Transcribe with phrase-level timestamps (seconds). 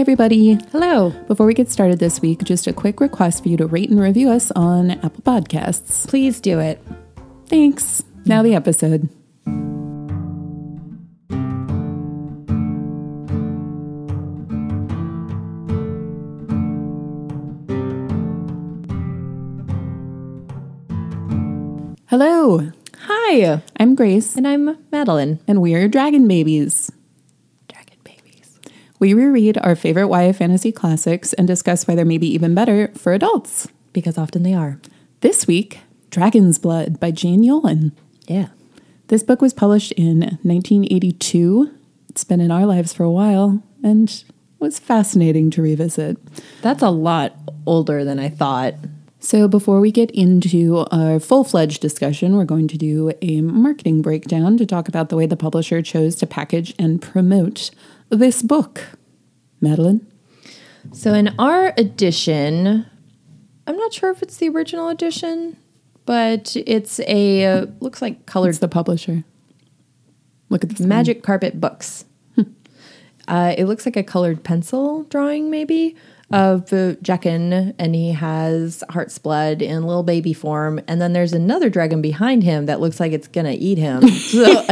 [0.00, 0.54] Hey, everybody.
[0.72, 1.10] Hello.
[1.28, 4.00] Before we get started this week, just a quick request for you to rate and
[4.00, 6.08] review us on Apple Podcasts.
[6.08, 6.82] Please do it.
[7.48, 8.02] Thanks.
[8.24, 9.10] Now, the episode.
[22.06, 22.72] Hello,
[23.02, 23.62] Hi.
[23.78, 25.40] I'm Grace, And I'm Madeline.
[25.46, 26.90] and we're Dragon Babies.
[29.00, 33.14] We reread our favorite YA fantasy classics and discuss why they're maybe even better for
[33.14, 33.66] adults.
[33.94, 34.78] Because often they are.
[35.22, 37.92] This week, Dragon's Blood by Jane Yolen.
[38.28, 38.48] Yeah.
[39.08, 41.74] This book was published in 1982.
[42.10, 44.22] It's been in our lives for a while and
[44.58, 46.18] was fascinating to revisit.
[46.60, 47.34] That's a lot
[47.66, 48.74] older than I thought.
[49.22, 54.00] So, before we get into our full fledged discussion, we're going to do a marketing
[54.00, 57.70] breakdown to talk about the way the publisher chose to package and promote
[58.10, 58.82] this book.
[59.60, 60.06] Madeline?
[60.92, 62.86] So in our edition,
[63.66, 65.56] I'm not sure if it's the original edition,
[66.06, 69.24] but it's a uh, looks like colored It's the publisher.
[70.48, 70.80] Look at this.
[70.80, 72.04] Magic Carpet Books.
[73.28, 75.94] uh, it looks like a colored pencil drawing, maybe,
[76.32, 80.80] of uh, Jakkin, and he has Heart's Blood in little baby form.
[80.88, 84.02] And then there's another dragon behind him that looks like it's gonna eat him.
[84.10, 84.64] So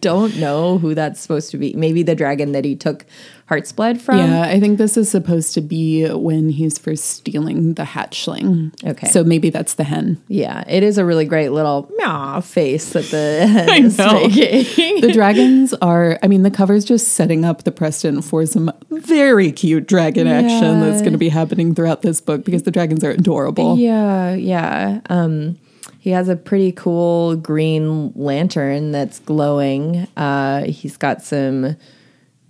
[0.00, 1.74] don't know who that's supposed to be.
[1.74, 3.04] Maybe the dragon that he took
[3.46, 4.18] Heart's Blood from.
[4.18, 8.72] Yeah, I think this is supposed to be when he's first stealing the hatchling.
[8.84, 9.08] Okay.
[9.08, 10.22] So maybe that's the hen.
[10.28, 14.28] Yeah, it is a really great little meow face that the head is know.
[14.28, 15.00] making.
[15.00, 19.50] The dragons are, I mean, the cover's just setting up the precedent for some very
[19.50, 23.10] cute dragon action that's going to be happening throughout this book because the dragons are
[23.10, 23.78] adorable.
[23.78, 25.00] Yeah, yeah.
[25.08, 25.58] Um,
[25.98, 30.06] he has a pretty cool green lantern that's glowing.
[30.16, 31.76] Uh, he's got some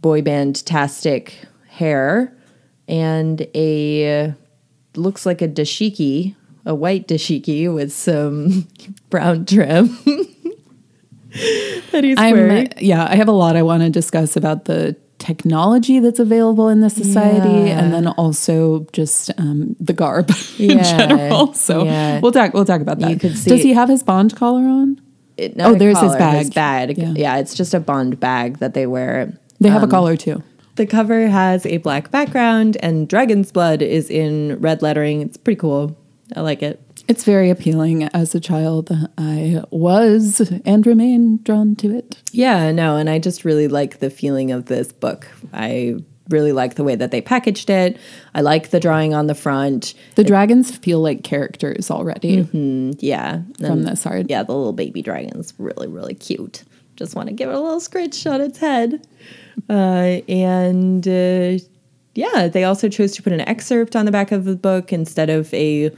[0.01, 1.35] boy band tastic
[1.67, 2.33] hair
[2.87, 4.35] and a
[4.97, 6.35] looks like a dashiki,
[6.67, 8.69] a white dashiki with some
[9.11, 9.87] brown trim
[11.93, 12.69] that he's wearing.
[12.69, 16.69] I'm, yeah, I have a lot I want to discuss about the technology that's available
[16.69, 17.81] in this society Yeah.
[17.83, 21.53] and then also just um, the garb in general.
[21.55, 22.21] So yeah.
[22.21, 23.19] we'll talk, we'll talk about that.
[23.19, 25.01] Does he have his bond collar on?
[25.37, 26.97] It- Oh, there's his collar, His bag.
[26.97, 26.99] bag.
[26.99, 27.13] Yeah.
[27.17, 27.37] Yeah.
[27.39, 29.33] it's just a bond bag that they wear.
[29.61, 30.43] They have a Um, collar too.
[30.77, 35.23] The cover has a black background and dragon's blood is in red lettering.
[35.23, 35.97] It's pretty cool.
[36.37, 36.81] I like it.
[37.09, 38.05] It's very appealing.
[38.05, 42.23] As a child, I was and remain drawn to it.
[42.33, 45.27] Yeah, no, and I just really like the feeling of this book.
[45.53, 45.97] I
[46.29, 47.97] really like the way that they packaged it.
[48.35, 49.95] I like the drawing on the front.
[50.17, 52.47] The dragons feel like characters already
[53.01, 53.41] Yeah.
[53.59, 54.27] from and- this art.
[54.29, 56.65] Yeah, the little baby dragon's really, really cute.
[56.97, 59.07] Just want to give it a little scritch on its head.
[59.71, 61.59] Uh, and uh,
[62.15, 65.31] yeah, they also chose to put an excerpt on the back of the book instead
[65.31, 65.91] of a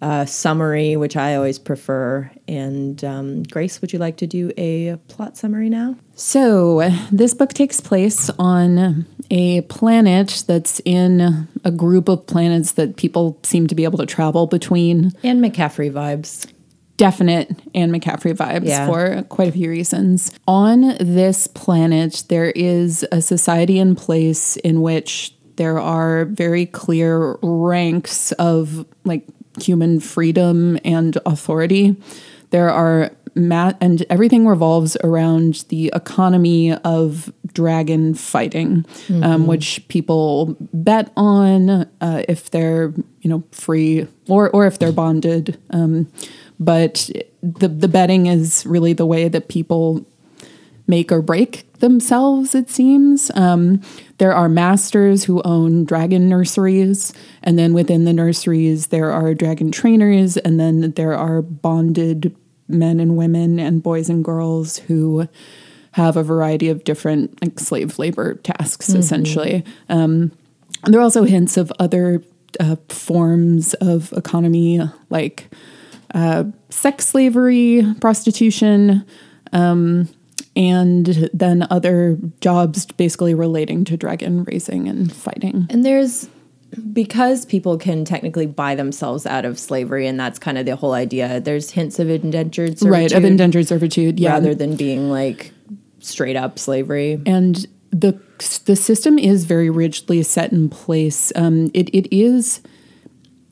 [0.00, 2.30] uh, summary, which I always prefer.
[2.46, 5.96] And um, Grace, would you like to do a plot summary now?
[6.14, 12.96] So, this book takes place on a planet that's in a group of planets that
[12.96, 15.12] people seem to be able to travel between.
[15.22, 16.50] And McCaffrey vibes.
[16.96, 18.86] Definite Anne McCaffrey vibes Yeah.
[18.86, 20.32] for quite a few reasons.
[20.48, 27.36] On this planet, there is a society in place in which there are very clear
[27.42, 29.24] ranks of like
[29.62, 31.96] human freedom and authority.
[32.50, 38.84] There are ma- and everything revolves around the economy of dragon fighting,
[39.22, 41.70] um, which people bet on
[42.00, 45.58] uh, if they're you know free or or if they're bonded.
[45.70, 46.10] Um,
[46.58, 47.10] but
[47.42, 50.06] the the betting is really the way that people
[50.88, 53.30] make or break themselves, it seems.
[53.34, 53.80] Um,
[54.16, 57.12] there are masters who own dragon nurseries,
[57.42, 62.34] and then within the nurseries, there are dragon trainers, and then there are bonded
[62.66, 65.28] men and women and boys and girls who
[65.92, 69.64] have a variety of different like slave labor tasks, essentially.
[69.88, 70.32] Um,
[70.84, 72.22] there are also hints of other
[72.60, 74.80] uh, forms of economy,
[75.10, 75.48] like
[76.14, 79.04] uh, sex slavery, prostitution,
[79.52, 80.08] um,
[80.58, 85.66] and then other jobs basically relating to dragon raising and fighting.
[85.70, 86.28] And there's
[86.92, 90.92] because people can technically buy themselves out of slavery, and that's kind of the whole
[90.92, 91.40] idea.
[91.40, 94.32] There's hints of indentured servitude, Right, of indentured servitude, yeah.
[94.32, 95.52] rather than being like
[96.00, 97.22] straight up slavery.
[97.24, 98.20] and the
[98.66, 101.32] the system is very rigidly set in place.
[101.34, 102.60] Um, it it is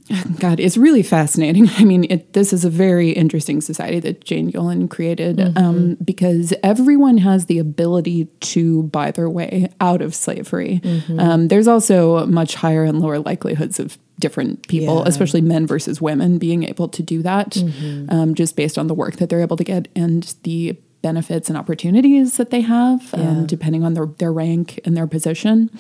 [0.39, 1.69] God, it's really fascinating.
[1.79, 6.53] I mean, it, this is a very interesting society that Jane Yolen created um, because
[6.63, 10.81] everyone has the ability to buy their way out of slavery.
[11.19, 15.05] Um, there's also much higher and lower likelihoods of different people, Yeah.
[15.07, 17.57] especially men versus women, being able to do that
[18.09, 21.57] um, just based on the work that they're able to get and the benefits and
[21.59, 25.71] opportunities that they have, um, depending on their, their rank and their position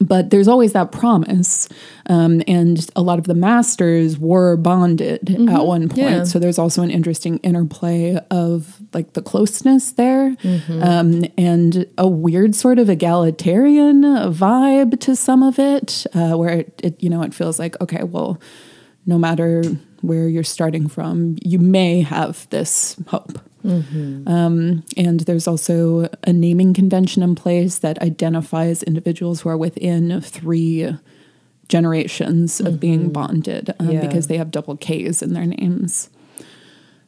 [0.00, 1.68] but there's always that promise
[2.06, 5.98] um, and a lot of the masters were bonded at one point.
[6.00, 6.24] Yeah.
[6.24, 10.36] so there's also an interesting interplay of like the closeness there
[10.82, 16.80] um, and a weird sort of egalitarian vibe to some of it uh, where it,
[16.82, 18.40] it you know it feels like okay well
[19.06, 19.62] no matter
[20.00, 26.74] where you're starting from you may have this hope um, and there's also a naming
[26.74, 30.96] convention in place that identifies individuals who are within three
[31.68, 34.00] generations of being bonded um, Yeah.
[34.00, 36.10] because they have double K's in their names.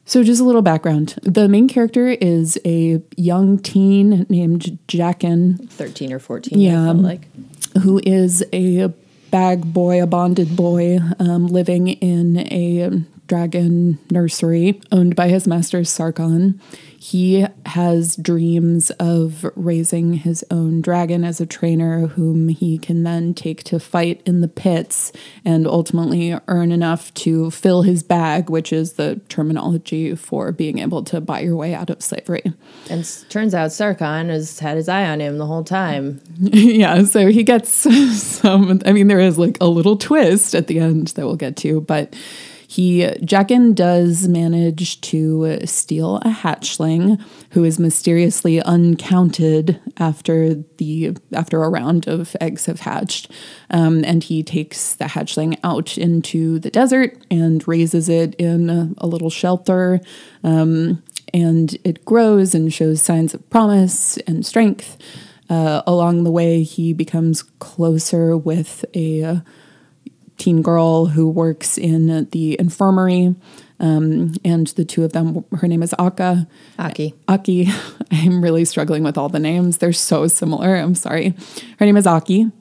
[0.07, 1.15] So, just a little background.
[1.23, 6.85] The main character is a young teen named Jakkin, 13 or 14, Yeah.
[6.85, 7.27] Felt like.
[7.81, 8.93] who is a
[9.31, 15.79] bag boy, a bonded boy, um, living in a dragon nursery owned by his master
[15.81, 16.59] Sarkkhan.
[16.97, 23.35] He has dreams of raising his own dragon as a trainer, whom he can then
[23.35, 25.11] take to fight in the pits
[25.43, 31.03] and ultimately earn enough to fill his bag, which is the terminology for being able
[31.03, 32.41] to buy your way out of slavery.
[32.89, 36.21] And s- turns out Sarkkhan has had his eye on him the whole time.
[36.39, 37.69] yeah, so he gets
[38.19, 38.81] some.
[38.83, 41.81] I mean, there is like a little twist at the end that we'll get to,
[41.81, 42.15] but
[42.67, 51.63] he Jakkin does manage to steal a hatchling who is mysteriously uncounted after the after
[51.63, 53.31] a round of eggs have hatched,
[53.69, 58.89] um, and he takes the hatchling out into the desert and raises it in a,
[58.97, 59.99] a little shelter.
[60.43, 61.03] Um,
[61.33, 64.97] and it grows and shows signs of promise and strength.
[65.49, 69.41] Uh, along the way, he becomes closer with a
[70.37, 73.35] teen girl who works in the infirmary.
[73.79, 76.47] Um, and the two of them, her name is Aka.
[76.79, 77.13] Akki.
[77.27, 77.69] Akki.
[78.11, 79.77] I'm really struggling with all the names.
[79.77, 80.75] They're so similar.
[80.75, 81.33] I'm sorry.
[81.79, 82.51] Her name is Akki.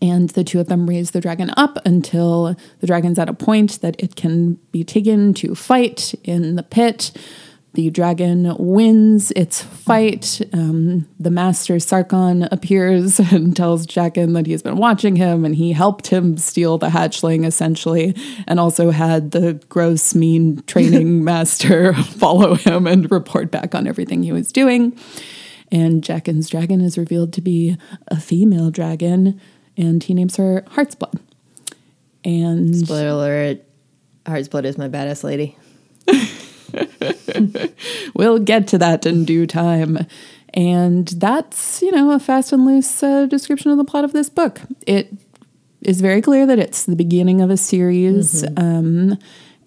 [0.00, 3.80] And the two of them raise the dragon up until the dragon's at a point
[3.80, 7.10] that it can be taken to fight in the pit.
[7.78, 10.40] The dragon wins its fight.
[10.52, 15.70] Um, the master Sarkkhan appears and tells Jakkin that he's been watching him and he
[15.74, 18.16] helped him steal the hatchling essentially,
[18.48, 24.24] and also had the gross, mean training master follow him and report back on everything
[24.24, 24.98] he was doing.
[25.70, 27.76] And Jakkin's dragon is revealed to be
[28.08, 29.40] a female dragon,
[29.76, 31.20] and he names her Heartsblood.
[32.24, 33.64] And Spoiler alert.
[34.26, 35.56] Heart's Blood is my badass lady.
[38.14, 40.06] we'll get to that in due time.
[40.54, 44.28] And that's, you know, a fast and loose uh, description of the plot of this
[44.28, 44.60] book.
[44.86, 45.12] It
[45.82, 48.44] is very clear that it's the beginning of a series.
[48.56, 49.18] Um,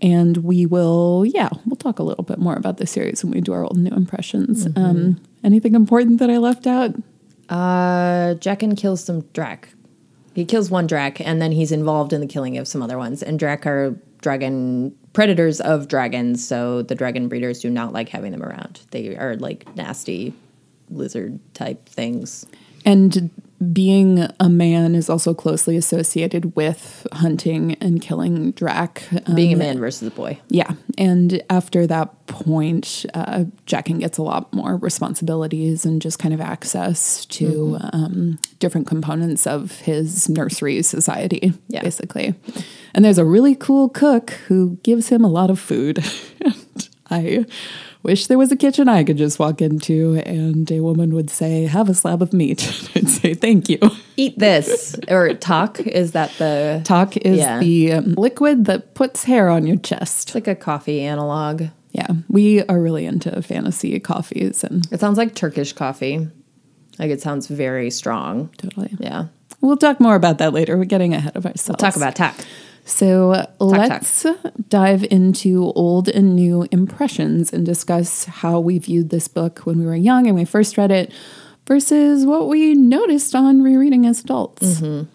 [0.02, 3.42] and we will, yeah, we'll talk a little bit more about the series when we
[3.42, 4.68] do our old and new impressions.
[4.76, 6.96] Um, anything important that I left out?
[7.50, 9.66] Uh, Jakkin kills some Drakk.
[10.34, 13.22] He kills one Drakk, and then he's involved in the killing of some other ones.
[13.22, 18.32] And Drakk are dragon predators of dragons, so the dragon breeders do not like having
[18.32, 18.82] them around.
[18.92, 20.34] They are like nasty
[20.90, 22.46] lizard type things.
[22.86, 23.30] And
[23.72, 29.30] being a man is also closely associated with hunting and killing Drakk.
[29.30, 30.40] Um, Being a man versus a boy.
[30.50, 30.72] Yeah.
[30.98, 36.42] And after that point, uh, Jakkin gets a lot more responsibilities and just kind of
[36.42, 41.84] access to um, different components of his nursery society, Yeah.
[41.84, 42.34] basically.
[42.96, 46.04] And there's a really cool cook who gives him a lot of food.
[46.42, 47.46] and I
[48.04, 51.66] wish there was a kitchen I could just walk into and a woman would say,
[51.66, 52.62] Have a slab of meat.
[52.96, 53.80] I'd say, Thank you.
[54.18, 55.80] Eat this or takk.
[55.86, 57.60] Is that the Takk is Yeah.
[57.60, 60.30] the um, liquid that puts hair on your chest.
[60.30, 61.64] it's like a coffee analog?
[61.92, 66.28] Yeah, we are really into fantasy coffees and It sounds like Turkish coffee.
[67.00, 68.50] Like it sounds very strong.
[68.58, 68.96] totally.
[69.00, 69.26] Yeah.
[69.60, 70.78] We'll talk more about that later.
[70.78, 71.80] We're getting ahead of ourselves.
[71.82, 72.46] Talk about takk.
[72.84, 74.26] So let's
[74.68, 79.86] dive into old and new impressions and discuss how we viewed this book when we
[79.86, 81.14] were young and we first read it
[81.68, 84.82] versus what we noticed on rereading as adults.
[84.82, 85.10] Mm-hmm.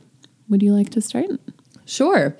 [0.48, 1.26] Would you like to start?
[1.84, 2.36] Sure.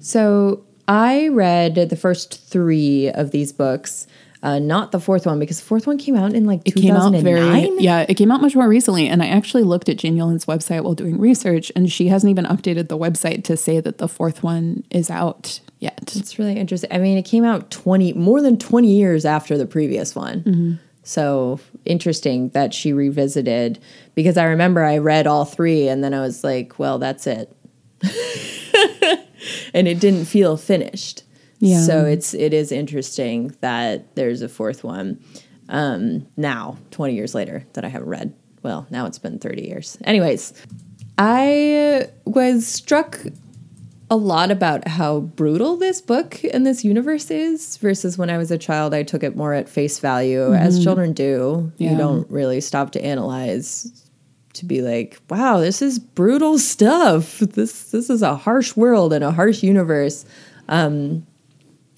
[0.00, 4.06] So I read the first three of these books
[4.42, 6.94] Uh, not the fourth one because the fourth one came out in like It came
[6.94, 7.40] out very
[7.80, 9.08] yeah, it came out much more recently.
[9.08, 12.44] And I actually looked at Jane Yolen's website while doing research, and she hasn't even
[12.44, 16.14] updated the website to say that the fourth one is out yet.
[16.14, 16.92] It's really interesting.
[16.92, 20.78] I mean, it came out 20 more than 20 years after the previous one.
[21.02, 23.78] So interesting that she revisited
[24.14, 27.50] because I remember I read all three and then I was like, well, that's it.
[29.72, 31.22] and it didn't feel finished.
[31.60, 31.80] Yeah.
[31.80, 35.20] So it's it is interesting that there's a fourth one
[35.68, 38.34] um, now, 20 years later, that I haven't read.
[38.62, 39.98] Well, now it's been 30 years.
[40.04, 40.52] Anyways,
[41.18, 43.20] I was struck
[44.10, 48.50] a lot about how brutal this book and this universe is versus when I was
[48.50, 48.94] a child.
[48.94, 51.70] I took it more at face value, as children do.
[51.76, 51.92] Yeah.
[51.92, 54.04] You don't really stop to analyze
[54.54, 57.38] to be like, wow, this is brutal stuff.
[57.40, 60.24] This this is a harsh world and a harsh universe.
[60.68, 61.26] Um,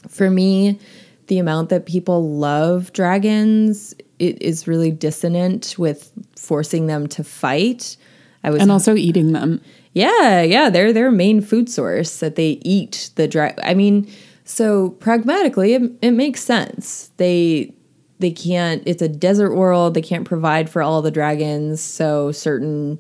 [0.08, 0.78] for me,
[1.26, 7.96] the amount that people love dragons it is really dissonant with forcing them to fight.
[8.44, 9.60] I was And also eating them.
[9.94, 13.58] yeah, yeah, they're their main food source that they eat the drag.
[13.62, 14.10] I mean,
[14.44, 17.10] so pragmatically, it, it makes sense.
[17.16, 17.74] They
[18.18, 18.82] they can't.
[18.84, 19.94] It's a desert world.
[19.94, 21.80] They can't provide for all the dragons.
[21.80, 22.98] So certain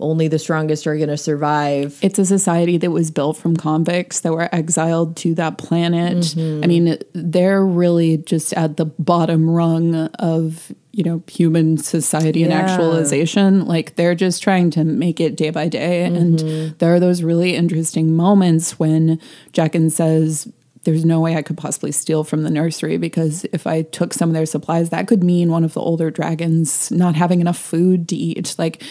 [0.00, 1.98] only the strongest are going to survive.
[2.02, 6.18] It's a society that was built from convicts that were exiled to that planet.
[6.18, 6.64] Mm-hmm.
[6.64, 12.52] I mean, they're really just at the bottom rung of, you know, human society and
[12.52, 12.60] Yeah.
[12.60, 13.66] actualization.
[13.66, 16.04] Like they're just trying to make it day by day.
[16.04, 16.76] And mm-hmm.
[16.78, 19.20] there are those really interesting moments when
[19.52, 20.48] Jakkin says,
[20.84, 24.28] there's no way I could possibly steal from the nursery because if I took some
[24.28, 28.08] of their supplies, that could mean one of the older dragons not having enough food
[28.10, 28.82] to eat, like,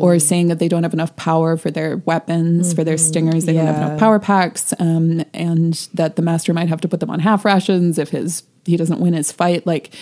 [0.00, 3.52] or saying that they don't have enough power for their weapons, for their stingers, they
[3.52, 7.10] don't have enough power packs, um, and that the master might have to put them
[7.10, 9.66] on half rations if his he doesn't win his fight.
[9.66, 9.92] Like,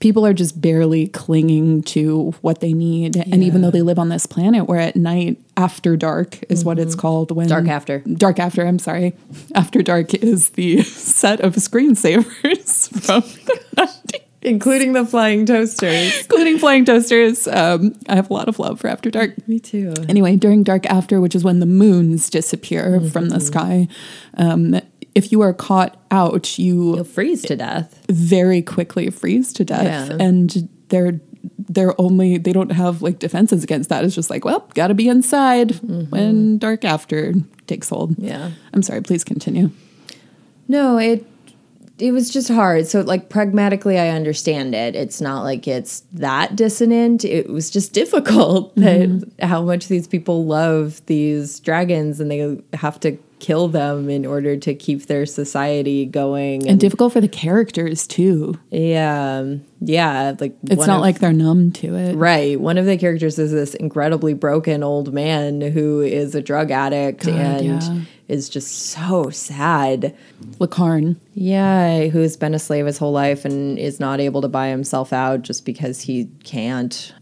[0.00, 4.08] people are just barely clinging to what they need, and even though they live on
[4.08, 8.00] this planet where at night after dark is what it's called when Dark after.
[8.00, 9.14] Dark After, I'm sorry.
[9.54, 13.20] After Dark is the set of screensavers from
[13.76, 13.92] the
[14.44, 16.22] Including the flying toasters.
[16.22, 17.46] including flying toasters.
[17.46, 19.46] Um, I have a lot of love for After Dark.
[19.46, 19.94] Me too.
[20.08, 23.86] Anyway, during Dark After, which is when the moons disappear from the sky,
[24.36, 24.80] um,
[25.14, 28.04] if you are caught out, you You'll freeze to death.
[28.08, 30.10] very quickly freeze to death.
[30.10, 30.16] Yeah.
[30.18, 31.20] And they're
[31.58, 34.04] they're only they don't have like defenses against that.
[34.04, 36.10] It's just like, well, gotta be inside mm-hmm.
[36.10, 37.34] when Dark After
[37.66, 38.18] takes hold.
[38.18, 38.50] Yeah.
[38.72, 39.70] I'm sorry, please continue.
[40.68, 41.26] No, it
[41.98, 42.86] it was just hard.
[42.86, 44.96] So like pragmatically I understand it.
[44.96, 47.24] It's not like it's that dissonant.
[47.24, 49.46] It was just difficult that mm-hmm.
[49.46, 54.56] how much these people love these dragons and they have to kill them in order
[54.56, 56.66] to keep their society going.
[56.68, 58.58] And difficult for the characters too.
[58.70, 59.56] yeah.
[59.84, 62.14] Yeah, like It's not of- like they're numb to it.
[62.14, 62.58] Right.
[62.58, 67.26] One of the characters is this incredibly broken old man who is a drug addict
[67.26, 68.00] and yeah.
[68.28, 70.16] is just so sad.
[70.60, 71.16] Likkarn.
[71.34, 75.12] Yeah, who's been a slave his whole life and is not able to buy himself
[75.12, 77.12] out just because he can't.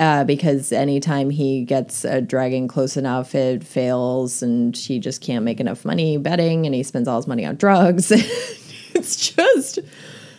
[0.00, 5.44] Uh, because anytime he gets a dragon close enough, it fails, and he just can't
[5.44, 8.10] make enough money betting, and he spends all his money on drugs.
[8.94, 9.78] it's just,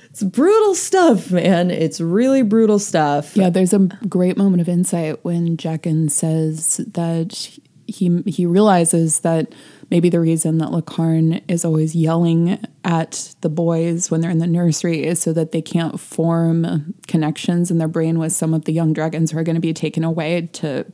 [0.05, 1.69] it's brutal stuff, man.
[1.69, 3.37] It's really brutal stuff.
[3.37, 9.53] Yeah, there's a great moment of insight when Jakkin says that he he realizes that
[9.91, 14.47] maybe the reason that Likkarn is always yelling at the boys when they're in the
[14.47, 18.71] nursery is so that they can't form connections in their brain with some of the
[18.73, 20.85] young dragons who are going to be taken away to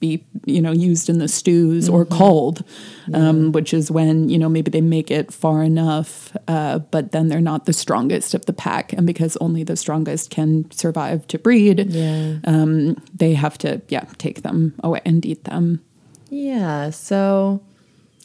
[0.00, 2.64] be you know used in the stews or culled
[3.12, 7.28] um, which is when you know maybe they make it far enough uh, but then
[7.28, 11.38] they're not the strongest of the pack and because only the strongest can survive to
[11.38, 12.36] breed Yeah.
[12.44, 15.82] um, they have to yeah take them away and eat them
[16.30, 16.88] Yeah.
[16.90, 17.60] So,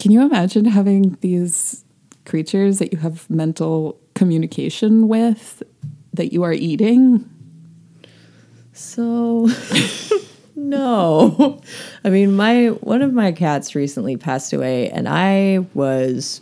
[0.02, 1.86] can you imagine having these
[2.26, 5.62] creatures that you have mental communication with
[6.14, 7.30] that you are eating
[8.74, 9.48] so
[10.56, 11.62] no.
[12.04, 16.42] I mean, my one of my cats recently passed away, and I was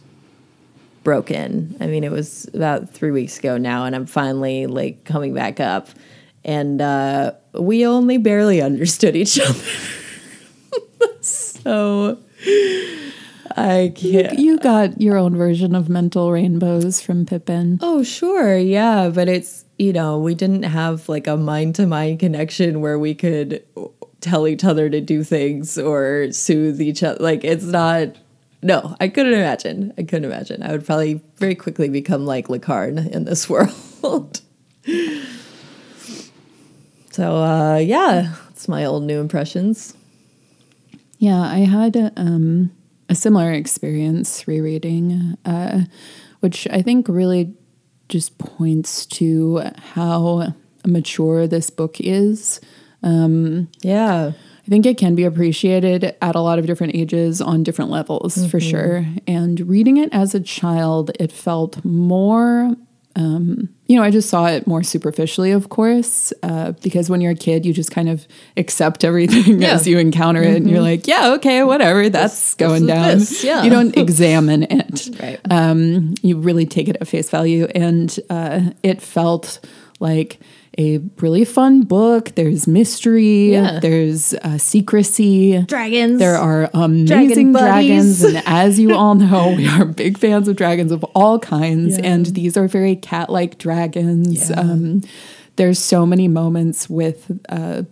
[1.03, 1.75] broken.
[1.81, 5.59] I mean, it was about three weeks ago now, and I'm finally like coming back
[5.59, 5.89] up,
[6.45, 9.59] and uh, we only barely understood each other.
[11.21, 12.17] so
[13.57, 14.37] I can't.
[14.39, 18.57] you got your own version of mental rainbows from pippin Oh, sure.
[18.57, 19.09] Yeah.
[19.09, 23.15] But it's, you know, we didn't have like a mind to mind connection where we
[23.15, 23.63] could
[24.21, 27.21] tell each other to do things or soothe each other.
[27.23, 28.15] Like, it's not.
[28.61, 29.93] No, I couldn't imagine.
[29.97, 30.61] I couldn't imagine.
[30.63, 34.41] I would probably very quickly become like Likkarn in this world.
[37.11, 39.93] So uh, yeah, it's my old new impressions.
[41.17, 42.71] Yeah, I had um,
[43.09, 45.81] a similar experience rereading, uh,
[46.39, 47.53] which I think really
[48.07, 49.63] just points to
[49.93, 50.53] how
[50.85, 52.61] mature this book is.
[53.81, 54.31] Yeah.
[54.31, 58.45] I think it can be appreciated at a lot of different ages on different levels
[58.51, 59.05] for sure.
[59.25, 62.75] And reading it as a child, it felt more.
[63.19, 67.33] Um, you know, I just saw it more superficially, of course, uh, because when you're
[67.33, 69.73] a kid, you just kind of accept everything Yeah.
[69.73, 73.43] as you encounter it, and you're like, "Yeah, okay, whatever, that's going is down." this,
[73.43, 73.63] yeah.
[73.63, 75.39] You don't examine it, Right.
[75.51, 77.65] um, you really take it at face value.
[77.75, 79.59] And uh, it felt
[79.99, 80.39] like
[80.79, 82.33] a really fun book.
[82.35, 83.79] There's mystery, Yeah.
[83.81, 85.61] there's uh, secrecy.
[85.63, 86.19] Dragons.
[86.19, 88.23] There are amazing Dragon dragons.
[88.23, 91.97] And as you all know, we are big fans of dragons of all kinds.
[91.97, 92.05] Yeah.
[92.05, 94.49] And these are very cat like dragons.
[94.49, 94.59] Yeah.
[94.61, 95.01] Um,
[95.57, 97.37] there's so many moments with.
[97.49, 97.83] Uh,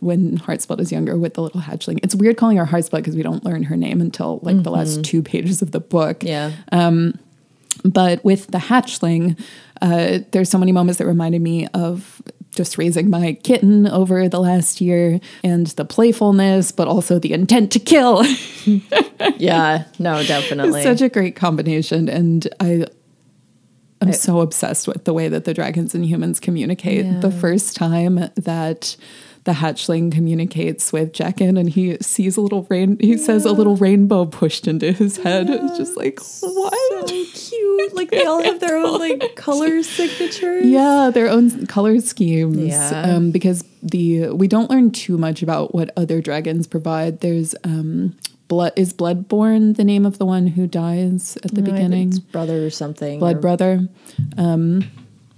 [0.00, 2.00] when Heartsblood is younger with the little hatchling.
[2.02, 5.04] It's weird calling her Heartsblood because we don't learn her name until like the last
[5.04, 6.24] two pages of the book.
[6.24, 6.50] Yeah.
[6.72, 7.20] Um,
[7.84, 9.38] But with the hatchling,
[9.82, 12.22] uh, there's so many moments that reminded me of
[12.54, 17.72] just raising my kitten over the last year and the playfulness, but also the intent
[17.72, 18.24] to kill.
[19.36, 19.84] yeah.
[19.98, 20.80] No, definitely.
[20.80, 22.08] it's such a great combination.
[22.08, 22.86] And I
[24.00, 27.06] I'm so obsessed with the way that the dragons and humans communicate.
[27.06, 27.20] Yeah.
[27.20, 28.96] The first time that
[29.44, 33.76] the hatchling communicates with Jakkin and he sees a little rain he says a little
[33.76, 35.50] rainbow pushed into his head.
[35.50, 37.08] It's just like what?
[37.08, 37.58] so cute.
[37.94, 40.66] Like they all have their own like color signatures.
[40.66, 42.56] Yeah, their own color schemes.
[42.58, 43.02] Yeah.
[43.16, 47.20] Um, because the we don't learn too much about what other dragons provide.
[47.20, 48.16] There's um,
[48.48, 52.10] blood is Bloodborne the name of the one who dies at the No, beginning.
[52.30, 53.18] brother or something.
[53.18, 53.88] Blood or- brother.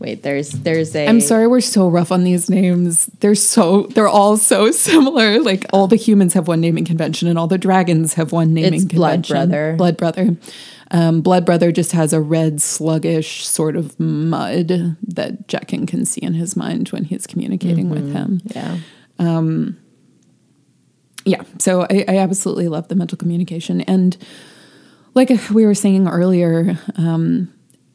[0.04, 1.08] Wait, there's there's a.
[1.08, 3.06] I'm sorry we're so rough on these names.
[3.20, 5.40] They're so they're all so similar.
[5.40, 8.82] Like all the humans have one naming convention and all the dragons have one naming
[8.82, 9.26] It's Blood.
[9.26, 9.76] Brother.
[9.78, 10.36] Blood brother.
[10.90, 16.20] Um, Blood brother just has a red sluggish sort of mud that Jakkin can see
[16.22, 18.42] in his mind when he's communicating with him.
[18.44, 18.76] Yeah.
[21.24, 24.18] yeah so I, I absolutely love the mental communication and
[25.14, 27.50] like we were saying earlier um,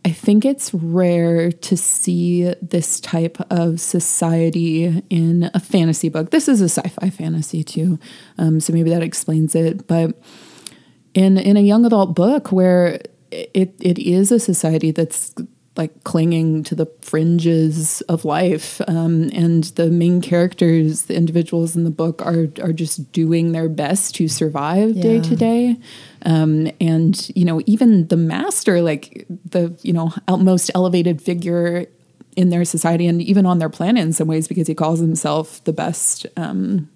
[0.06, 6.32] i think it's rare to see this type of society in a fantasy book.
[6.32, 8.00] This is a sci-fi fantasy too
[8.38, 9.88] um, so maybe that explains it.
[9.88, 10.22] But
[11.14, 15.34] in in a young adult book where it it is a society that's
[15.80, 21.86] like clinging to the fringes of life um, and the main characters the individuals in
[21.86, 25.76] the book are are just doing their best to survive day to day
[26.26, 31.86] um, and you know even the master like the you know most elevated figure
[32.36, 35.64] in their society and even on their planet in some ways because he calls himself
[35.64, 36.90] the best um,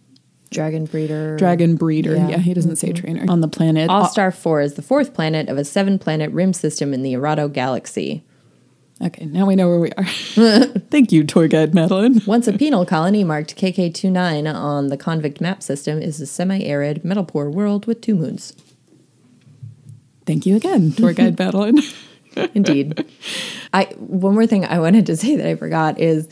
[0.52, 1.36] Dragon breeder.
[1.38, 2.38] dragon breeder yeah, Yeah.
[2.38, 5.65] he doesn't say trainer on the planet Austar 4 is the fourth planet of a
[5.65, 8.24] seven-planet rim system in the Erato galaxy.
[9.04, 10.06] Okay, now we know where we are.
[10.89, 12.22] Thank you, tour guide Madeline.
[12.26, 17.50] Once a penal colony marked KK29 on the convict map system is a semi-arid, metal-poor
[17.50, 18.54] world with two moons.
[20.26, 21.80] Thank you again, tour guide Madeline.
[22.54, 23.06] Indeed.
[23.74, 26.30] I one more thing I wanted to say that I forgot is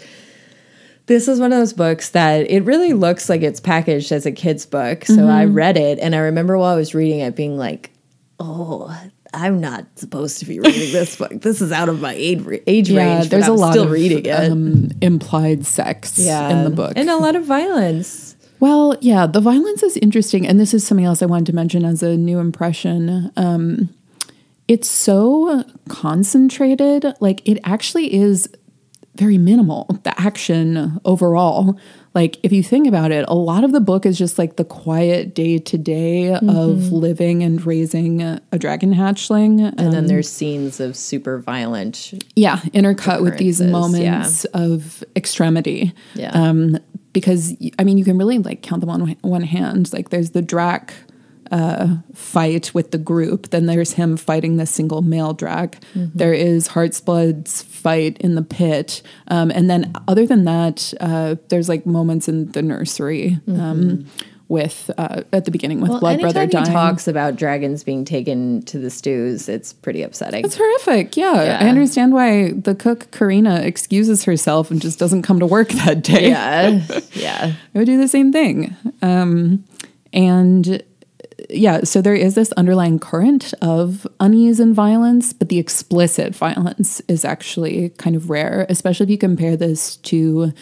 [1.08, 4.32] this is one of those books that it really looks like it's packaged as a
[4.32, 5.06] kid's book.
[5.06, 5.54] So I mm-hmm.
[5.54, 7.92] read it and I remember while I was reading it being like,
[8.40, 8.96] "Oh,
[9.34, 11.32] I'm not supposed to be reading this book.
[11.32, 13.92] This is out of my age, age yeah, range." there's a I'm lot still of
[13.92, 14.52] reading it.
[14.52, 16.94] um, implied sex in the book.
[16.96, 18.36] and a lot of violence.
[18.60, 21.86] well, yeah, the violence is interesting, and this is something else I wanted to mention
[21.86, 23.32] as a new impression.
[23.38, 23.90] Um,
[24.68, 28.50] it's so concentrated, like it actually is
[29.16, 29.86] very minimal.
[30.04, 31.78] The action overall,
[32.14, 34.64] like if you think about it, a lot of the book is just like the
[34.64, 39.74] quiet day to day of living and raising a, dragon hatchling.
[39.78, 42.14] And then there's scenes of super violent.
[42.36, 44.12] Yeah, intercut with these occurrences, yeah.
[44.12, 45.94] moments of extremity.
[46.16, 46.32] Yeah.
[46.32, 46.78] Um,
[47.14, 49.92] because I mean, you can really like count them on one hand.
[49.92, 50.92] Like there's the Drakk
[51.52, 53.50] uh, fight with the group.
[53.50, 55.74] Then there's him fighting the single male drag.
[55.94, 56.18] Mm-hmm.
[56.18, 59.02] There is Heartsblood's fight in the pit.
[59.28, 63.40] Um, and then other than that, uh, there's like moments in the nursery.
[63.48, 64.06] Um,
[64.48, 65.94] with uh, at the beginning with Mm-hmm.
[65.94, 66.66] Well, Blood Brother dying.
[66.66, 70.44] he talks about dragons being taken to the stews, it's pretty upsetting.
[70.44, 71.16] It's horrific.
[71.16, 71.42] Yeah.
[71.42, 71.60] Yeah.
[71.62, 76.04] I understand why the cook Karina excuses herself and just doesn't come to work that
[76.04, 76.30] day.
[76.32, 76.82] yeah,
[77.14, 77.54] yeah.
[77.76, 78.76] I would do the same thing.
[79.02, 79.64] Um,
[80.12, 80.84] and
[81.52, 87.02] yeah, so there is this underlying current of unease and violence, but the explicit violence
[87.08, 90.54] is actually kind of rare, especially if you compare this to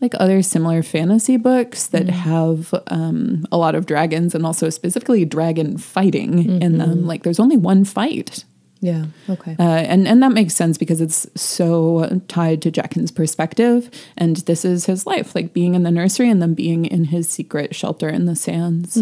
[0.00, 5.24] like other similar fantasy books that have um, a lot of dragons and also specifically
[5.24, 7.04] dragon fighting in them.
[7.06, 8.44] Like there's only one fight
[8.80, 9.06] Yeah.
[9.28, 9.56] Okay.
[9.58, 14.64] uh, and and that makes sense because it's so tied to Jakkin's perspective, and this
[14.64, 18.08] is his life, like being in the nursery and then being in his secret shelter
[18.08, 18.96] in the sands.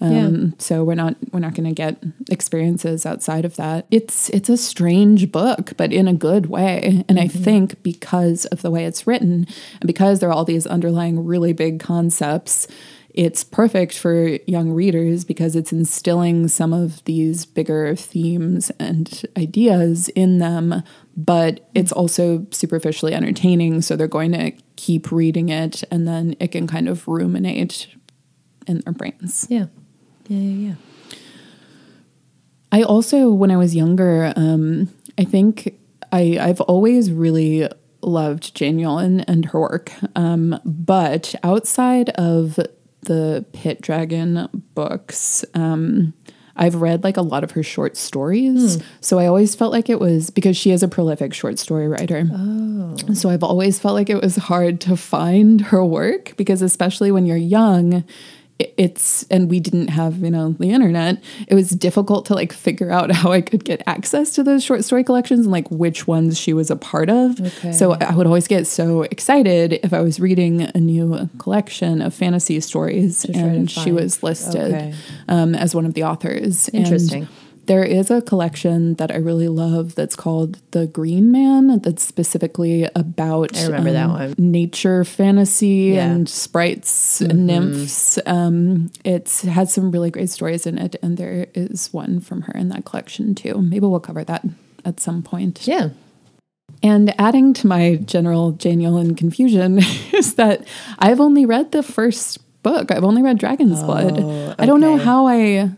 [0.00, 3.86] Um, So we're not we're not going to get experiences outside of that.
[3.90, 8.62] It's it's a strange book, but in a good way, and I think because of
[8.62, 9.46] the way it's written,
[9.80, 12.66] and because there are all these underlying really big concepts
[13.20, 20.08] it's perfect for young readers because it's instilling some of these bigger themes and ideas
[20.14, 20.82] in them,
[21.18, 23.82] but it's also superficially entertaining.
[23.82, 27.88] So they're going to keep reading it and then it can kind of ruminate
[28.66, 29.46] in their brains.
[29.50, 29.66] yeah.
[30.26, 30.38] Yeah.
[30.38, 30.68] Yeah.
[30.68, 31.18] Yeah.
[32.72, 35.78] I also, when I was younger, um, I think
[36.10, 37.68] I, I've always really
[38.00, 39.92] loved Jane Yolen and her work.
[40.16, 42.58] Um, but outside of
[43.02, 46.12] the Pit Dragon books, um,
[46.56, 48.82] I've read like a lot of her short stories.
[49.00, 52.28] So I always felt like it was because she is a prolific short story writer.
[52.30, 52.96] Oh.
[53.14, 57.24] So I've always felt like it was hard to find her work because, especially when
[57.24, 58.04] you're young,
[58.76, 62.90] it's and we didn't have you know the internet it was difficult to like figure
[62.90, 66.38] out how i could get access to those short story collections and like which ones
[66.38, 67.72] she was a part of Okay.
[67.72, 72.12] so i would always get so excited if i was reading a new collection of
[72.14, 74.94] fantasy stories and she was listed Okay.
[75.28, 77.28] um, as one of the authors And Interesting.
[77.70, 82.88] There is a collection that I really love that's called The Green Man that's specifically
[82.96, 84.34] about I remember that um, one.
[84.38, 86.06] nature fantasy Yeah.
[86.06, 86.14] Mm-hmm.
[86.16, 88.18] and sprites and nymphs.
[88.26, 92.52] Um, it has some really great stories in it, and there is one from her
[92.58, 93.62] in that collection too.
[93.62, 94.44] Maybe we'll cover that
[94.84, 95.68] at some point.
[95.68, 95.90] Yeah.
[96.82, 99.78] And adding to my general Jane Yolen confusion
[100.12, 100.66] is that
[100.98, 102.90] I've only read the first book.
[102.90, 104.18] I've only read Dragon's Blood.
[104.58, 105.70] I don't know Oh, how I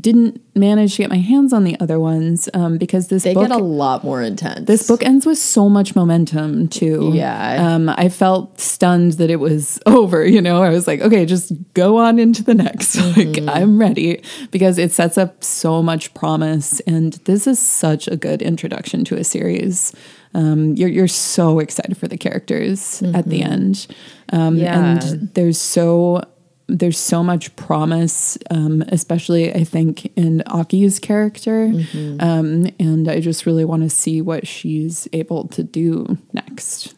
[0.00, 3.48] didn't manage to get my hands on the other ones um, because this They book
[3.48, 4.66] get a lot more intense.
[4.66, 7.10] this book ends with so much momentum too.
[7.14, 7.74] Yeah.
[7.74, 10.62] Um, I felt stunned that it was over, you know.
[10.62, 12.96] I was like, okay, just go on into the next.
[13.06, 13.46] Mm-hmm.
[13.46, 18.16] like I'm ready because it sets up so much promise and this is such a
[18.16, 19.92] good introduction to a series.
[20.34, 23.86] Um, you're you're so excited for the characters at the end.
[24.32, 24.56] Um, Mm-hmm.
[24.64, 24.90] Yeah.
[25.10, 26.22] and there's so
[26.68, 32.20] there's so much promise, um, especially I think in Akki's character, Mm-hmm.
[32.20, 36.94] um, and I just really want to see what she's able to do next.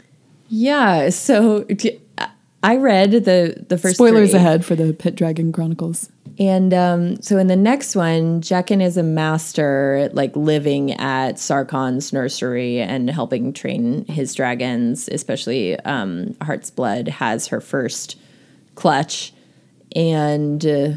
[0.48, 1.10] Yeah.
[1.10, 1.66] So
[2.62, 4.38] I read the the first Spoilers three.
[4.40, 6.08] ahead for the Pit Dragon Chronicles.
[6.40, 12.12] And um, so in the next one, Jakkin is a master, like living at Sarkkhan's
[12.12, 15.08] nursery and helping train his dragons.
[15.12, 18.16] Especially um, Heart's Blood has her first
[18.76, 19.32] clutch,
[19.94, 20.88] and uh,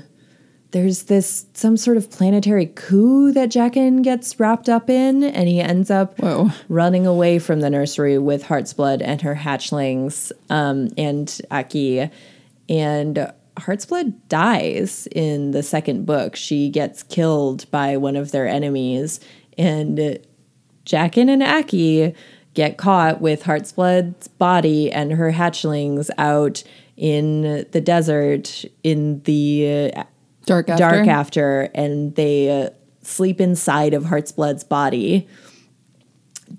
[0.72, 5.60] there's this some sort of planetary coup that Jakkin gets wrapped up in, and he
[5.60, 6.50] ends up Whoa.
[6.70, 12.10] running away from the nursery with Heartsblood and her hatchlings um, and Akki.
[12.70, 16.36] And Heartsblood dies in the second book.
[16.36, 19.20] She gets killed by one of their enemies.
[19.58, 20.20] And
[20.86, 22.16] Jakkin and Akki
[22.54, 26.64] get caught with Heartsblood's body and her hatchlings out
[27.02, 30.04] in the desert in the uh,
[30.46, 30.80] Dark after.
[30.84, 32.70] dark after and they uh,
[33.02, 35.28] sleep inside of Heart's Blood's body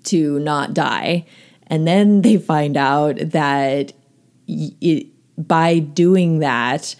[0.03, 1.25] to not die.
[1.67, 3.93] And then they find out that
[4.47, 6.95] y- it, by doing that,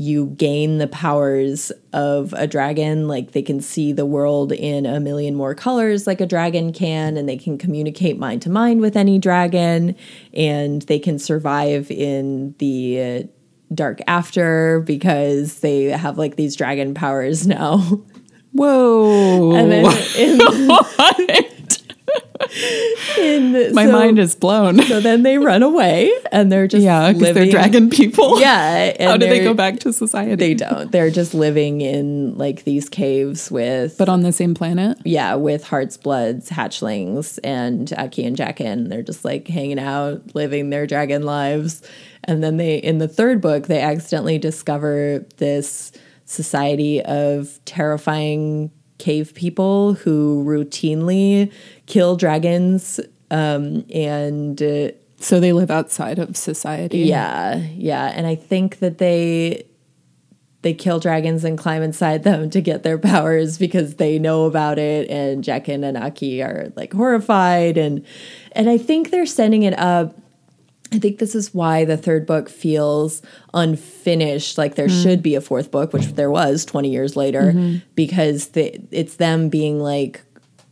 [0.00, 3.06] you gain the powers of a dragon.
[3.06, 7.18] Like they can see the world in a million more colors, like a dragon can,
[7.18, 9.94] and they can communicate mind to mind with any dragon,
[10.32, 13.22] and they can survive in the uh,
[13.74, 17.78] dark after because they have like these dragon powers now.
[18.52, 19.54] Whoa.
[19.54, 19.84] And then
[20.16, 20.40] in,
[23.18, 24.80] in My so- mind is blown.
[24.82, 28.40] So then they run away, and they're just yeah, because they're living- dragon people.
[28.40, 30.34] Yeah, and How do they they're- go back to society?
[30.36, 30.90] They don't.
[30.90, 34.98] They're just living in like these caves with, But on the same planet.
[35.04, 38.88] yeah, with Heart's Blood's hatchlings and Akki and Jakkin.
[38.88, 41.82] They're just like hanging out, living their dragon lives.
[42.24, 45.90] And then they, in the third book, they accidentally discover this
[46.26, 48.70] society of terrifying
[49.00, 51.52] cave people who routinely
[51.86, 53.00] kill dragons.
[53.32, 56.98] Um, and uh, So they live outside of society.
[57.00, 58.06] yeah, yeah.
[58.14, 59.64] And I think that they
[60.62, 64.78] they kill dragons and climb inside them to get their powers because they know about
[64.78, 68.04] it and Jakkin and Akki are like horrified and
[68.52, 70.14] and I think they're sending it up
[70.92, 73.22] I think this is why the third book feels
[73.54, 75.02] unfinished like there Hmm.
[75.02, 77.76] should be a fourth book which there was 20 years later Mm-hmm.
[77.94, 80.20] because the, it's them being like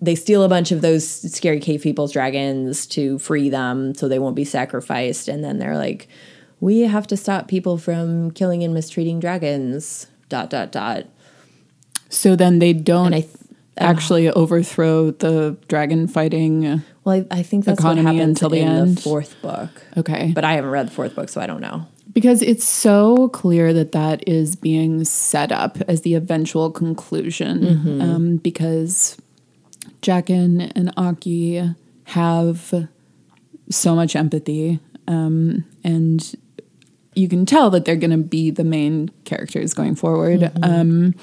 [0.01, 4.19] they steal a bunch of those scary cave people's dragons to free them so they
[4.19, 6.09] won't be sacrificed and then they're like
[6.61, 11.05] we have to stop people from killing and mistreating dragons dot dot dot
[12.11, 13.27] So then they don't and i
[13.79, 16.83] actually overthrow the dragon fighting.
[17.05, 18.97] well I, I think that's what happens until the in end.
[18.99, 20.33] the fourth book Okay.
[20.35, 23.73] but i haven't read the fourth book so i don't know Because it's so clear
[23.73, 28.01] that that is being set up as the eventual conclusion.
[28.01, 29.17] Um, because
[30.03, 32.89] Jakkin and Akki have
[33.71, 34.81] so much empathy.
[35.07, 36.35] Um, and
[37.15, 40.51] you can tell that they're going to be the main characters going forward.
[40.63, 41.15] Um,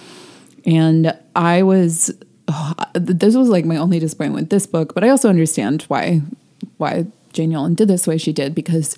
[0.65, 2.11] and I was,
[2.55, 6.21] oh, this was like my only disappointment with this book, but I also understand why
[6.77, 8.95] why Jane Yolen did this the way she did because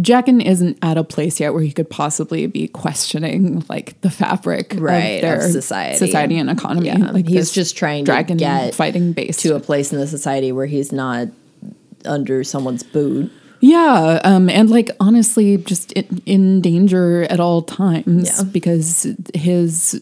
[0.00, 4.74] Jakkin isn't at a place yet where he could possibly be questioning like the fabric
[4.78, 5.96] Right, of their of society.
[5.96, 6.86] society and economy.
[6.88, 10.06] Yeah, like he's just trying to dragon get fighting base to a place in the
[10.06, 11.28] society where he's not
[12.04, 18.28] under someone's boot Yeah, um, and like honestly, just in, in danger at all times
[18.38, 18.44] Yeah.
[18.44, 20.00] because his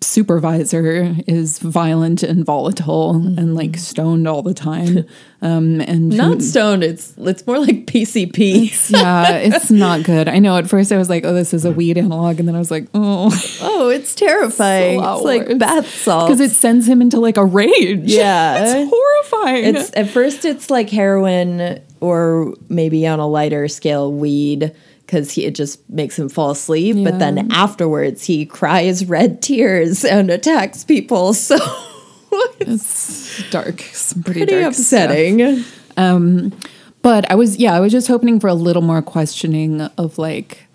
[0.00, 5.04] supervisor is violent and volatile and like stoned all the time.
[5.40, 10.26] Um, and not stoned it's it's more like pcp yeah, it's not good.
[10.26, 10.56] I know.
[10.56, 12.72] At first, I was like, "Oh, this is a weed analog," and then I was
[12.72, 13.30] like, "Oh,"
[13.62, 17.44] oh it's terrifying It's it's like bath salts because it sends him into like a
[17.44, 18.10] rage.
[18.10, 18.56] Yeah.
[18.64, 19.76] it's horrifying.
[19.76, 24.74] It's at first it's like heroin or maybe on a lighter scale weed
[25.08, 27.02] because it just makes him fall asleep.
[27.02, 31.34] But then afterwards he cries red tears and attacks people.
[31.48, 31.56] So
[32.60, 33.80] it's dark.
[33.80, 35.64] Some pretty, pretty dark upsetting.
[35.96, 36.52] Um,
[37.00, 40.66] but I was, yeah, I was just hoping for a little more questioning of like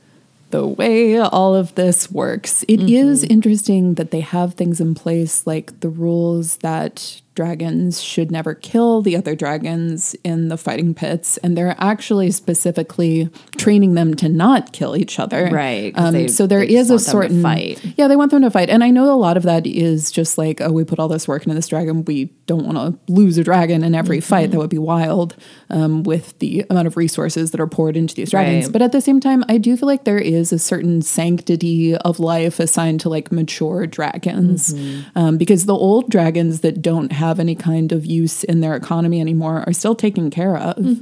[0.49, 2.63] the way all of this works.
[2.67, 3.33] It is mm-hmm.
[3.33, 9.01] interesting that they have things in place like the rules that dragons should never kill
[9.01, 14.71] the other dragons in the fighting pits, and they're actually specifically training them to not
[14.71, 15.49] kill each other.
[15.51, 17.81] Right, Um, they- so there is a want them to certain fight.
[17.97, 18.69] yeah, they want them to fight.
[18.69, 21.27] And I know a lot of that is just like, oh, we put all this
[21.27, 22.05] work into this dragon.
[22.05, 24.43] We don't want to lose a dragon in every fight.
[24.43, 24.51] Mm-hmm.
[24.51, 25.35] That would be wild
[25.69, 28.65] um, with the amount of resources that are poured into these dragons.
[28.65, 28.73] Right.
[28.73, 32.19] But at the same time, I do feel like there is a certain sanctity of
[32.19, 34.73] life assigned to like mature dragons.
[34.73, 35.17] Mm-hmm.
[35.17, 39.19] Um, because the old dragons that don't have any kind of use in their economy
[39.21, 40.77] anymore are still taken care of.
[40.77, 40.93] Um, they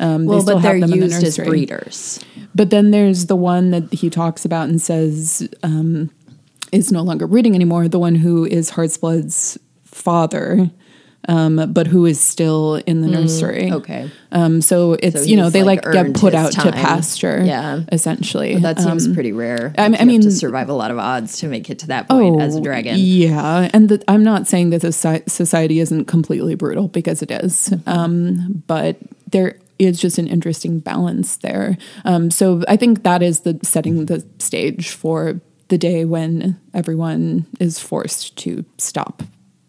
[0.00, 0.26] Mm-hmm.
[0.26, 2.20] Well, still but have they're them in the used as breeders.
[2.54, 6.10] But then there's the one that he talks about and says um,
[6.72, 7.88] is no longer breeding anymore.
[7.88, 10.70] The one who is Heartsblood's father,
[11.28, 13.64] um, but who is still in the nursery.
[13.70, 14.10] Mm, Okay.
[14.32, 17.42] Um, so it's So you know they like, like, get put out to pasture.
[17.44, 17.82] Yeah.
[17.92, 18.56] essentially.
[18.56, 19.74] That seems Um, pretty rare.
[19.76, 22.08] I mean- I have to survive a lot of odds to make it to that
[22.08, 22.94] point as a dragon.
[22.94, 24.92] Oh, Yeah, and the, I'm not saying that the
[25.26, 27.88] society isn't completely brutal because it is, Mm-hmm.
[27.88, 28.96] um, but
[29.30, 31.76] there is just an interesting balance there.
[32.04, 37.46] Um, so I think that is the setting the stage for the day when everyone
[37.60, 39.22] is forced to stop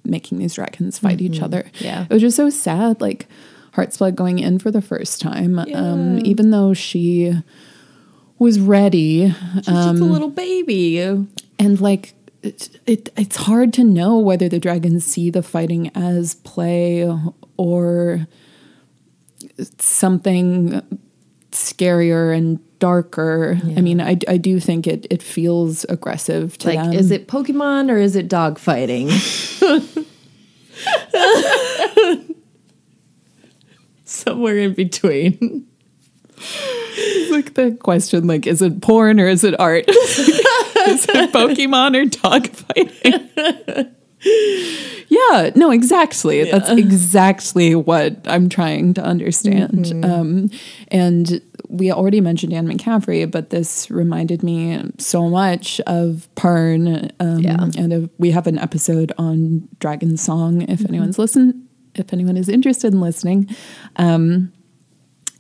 [0.04, 1.64] making these dragons fight each other.
[1.64, 1.84] Mm-hmm.
[1.84, 2.04] Yeah.
[2.04, 3.02] it was just so sad.
[3.02, 3.28] Like
[3.74, 7.34] Heartsblood going in for the first time, um, even though she
[8.40, 11.00] was ready She's just a little baby.
[11.00, 16.34] and like it, it it's hard to know whether the dragons see the fighting as
[16.36, 17.08] play
[17.58, 18.26] or
[19.78, 20.82] something
[21.52, 23.58] scarier and darker.
[23.78, 26.92] I mean, I, I do think it it feels aggressive to Like, them.
[26.94, 29.10] is it Pokemon or is it dog fighting?
[34.04, 35.68] Somewhere in between.
[36.38, 39.86] It's like the question like is it porn or is it art?
[39.90, 40.28] is
[41.08, 43.96] it Pokemon or dog fighting?
[45.08, 46.50] yeah, no, exactly.
[46.50, 49.86] That's exactly what I'm trying to understand.
[49.86, 50.04] Mm-hmm.
[50.04, 50.50] Um,
[50.90, 57.12] and we already mentioned Anne McCaffrey, but this reminded me so much of Pern.
[57.20, 57.68] Um, Yeah.
[57.78, 60.64] And of, we have an episode on Dragon Song.
[60.64, 60.88] If Mm-hmm.
[60.90, 63.50] anyone's listen, if anyone is interested in listening,
[63.96, 64.52] um,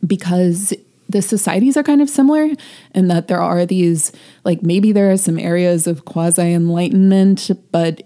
[0.05, 0.73] because
[1.09, 2.49] the societies are kind of similar
[2.95, 4.11] in that there are these
[4.45, 8.01] like maybe there are some areas of quasi enlightenment but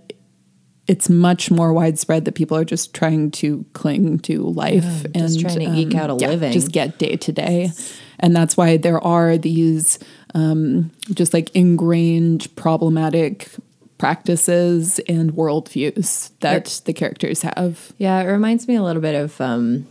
[0.87, 5.17] it's much more widespread that people are just trying to cling to life Yeah, and
[5.17, 6.51] um, just trying to eke out a living.
[6.51, 7.71] just get day to day
[8.19, 9.99] and that's why there are these
[10.33, 13.49] um, just like ingrained problematic
[13.97, 17.93] practices and worldviews that the characters have.
[17.97, 19.87] Yeah, it reminds me a little bit of um,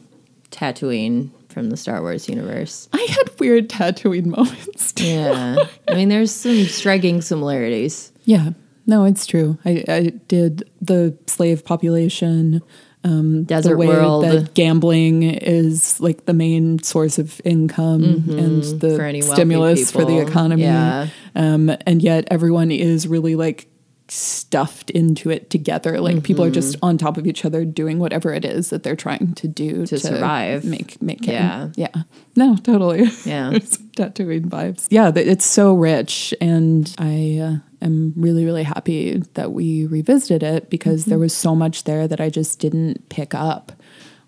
[0.51, 2.89] Tatooine from the Star Wars universe.
[2.93, 5.05] I had weird Tatooine moments too.
[5.05, 5.57] Yeah,
[5.89, 8.13] I mean, there's some striking similarities.
[8.25, 8.51] Yeah,
[8.87, 9.59] no, it's true.
[9.65, 12.61] I, I did the slave population,
[13.05, 14.25] um, Desert world.
[14.25, 19.21] that gambling is like the main source of income and the Mm-hmm.
[19.21, 20.63] For stimulus for the economy.
[20.63, 21.09] Yeah.
[21.35, 23.69] Um, and yet everyone is really like
[24.15, 26.01] stuffed into it together.
[26.01, 26.85] Like people are just Mm-hmm.
[26.85, 29.99] on top of each other doing whatever it is that they're trying to do to,
[29.99, 30.65] survive.
[30.65, 31.33] Make make it.
[31.33, 31.69] Yeah.
[31.77, 31.95] Yeah.
[32.37, 33.05] No, totally.
[33.25, 33.51] Yeah.
[33.65, 34.87] Some Tatooine vibes.
[34.91, 40.71] Yeah, it's so rich, and I uh, am really, really happy that we revisited it
[40.71, 41.11] because Mm-hmm.
[41.11, 43.73] there was so much there that I just didn't pick up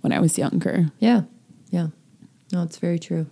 [0.03, 0.87] when I was younger.
[0.99, 1.23] Yeah,
[1.71, 1.89] yeah.
[2.53, 3.27] No, it's very true.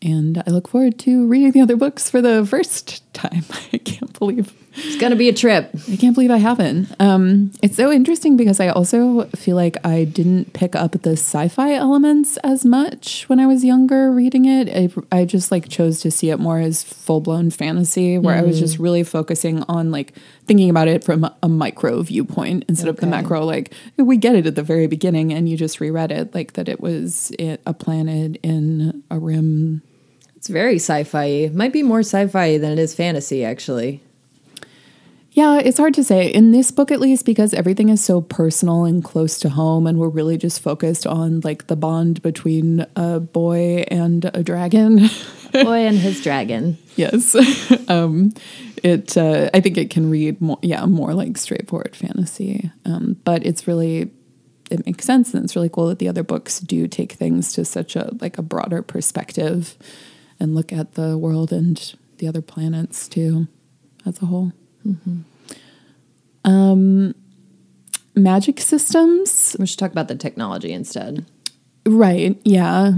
[0.00, 3.44] And I look forward to reading the other books for the first time.
[3.72, 4.52] I can't believe
[4.84, 5.70] It's gonna be a trip.
[5.90, 6.88] I can't believe I haven't.
[7.00, 11.74] Um, it's so interesting because I also feel like I didn't pick up the sci-fi
[11.74, 14.68] elements as much when I was younger reading it.
[14.68, 18.58] I, I just like chose to see it more as full-blown fantasy, where I was
[18.58, 20.14] just really focusing on like
[20.46, 23.44] thinking about it from a micro viewpoint instead of the macro.
[23.44, 26.68] Like we get it at the very beginning, and you just reread it like that
[26.68, 29.82] it was it, a planet in a rim
[30.38, 31.50] It's very sci-fi.
[31.52, 34.02] Might be more sci-fi than it is fantasy, actually.
[35.32, 36.28] Yeah, it's hard to say.
[36.28, 39.98] In this book, at least, because everything is so personal and close to home, and
[39.98, 45.08] we're really just focused on like the bond between a boy and a dragon.
[45.50, 46.76] Boy and his dragon.
[46.96, 47.34] yes,
[47.88, 48.34] um,
[48.82, 49.16] it.
[49.16, 50.58] Uh, I think it can read more.
[50.60, 52.70] Yeah, more like straightforward fantasy.
[52.84, 54.10] Um, but it's really,
[54.70, 57.64] it makes sense, and it's really cool that the other books do take things to
[57.64, 59.78] such a like a broader perspective,
[60.38, 63.48] and look at the world and the other planets too,
[64.04, 64.52] as a whole.
[66.44, 67.14] Um,
[68.14, 71.24] magic systems, We should talk about the technology instead.
[71.86, 72.40] right?
[72.44, 72.92] Yeah.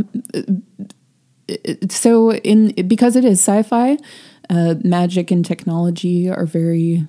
[1.89, 3.99] So in because it is sci-fi,
[4.49, 7.09] uh, magic and technology are very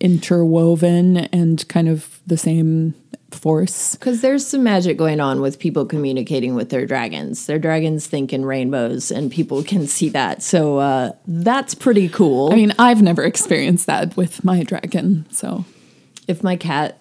[0.00, 2.94] interwoven and kind of the same
[3.34, 3.94] force.
[3.94, 7.46] Because there's some magic going on with people communicating with their dragons.
[7.46, 10.42] Their dragons think in rainbows, and people can see that.
[10.42, 12.52] So uh, that's pretty cool.
[12.52, 15.64] I mean, I've never experienced that with my dragon, so
[16.28, 16.98] if my cat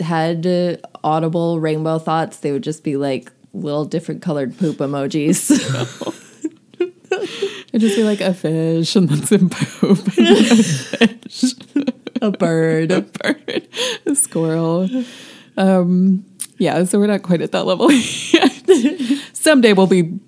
[0.00, 5.50] had uh, audible rainbow thoughts, they would just be like little different colored poop emojis.
[7.10, 10.06] it'd just be like a fish and then some poop, a
[11.26, 11.54] fish.
[12.20, 12.92] a bird.
[12.92, 13.68] a bird,
[14.06, 14.88] a squirrel.
[15.58, 16.24] Um,
[16.56, 18.70] yeah, so we're not quite at that level yet.
[19.32, 20.18] Someday we'll be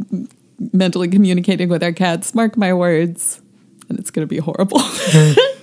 [0.73, 2.35] mentally communicating with our cats.
[2.35, 3.41] Mark my words,
[3.89, 4.81] and it's going to be horrible.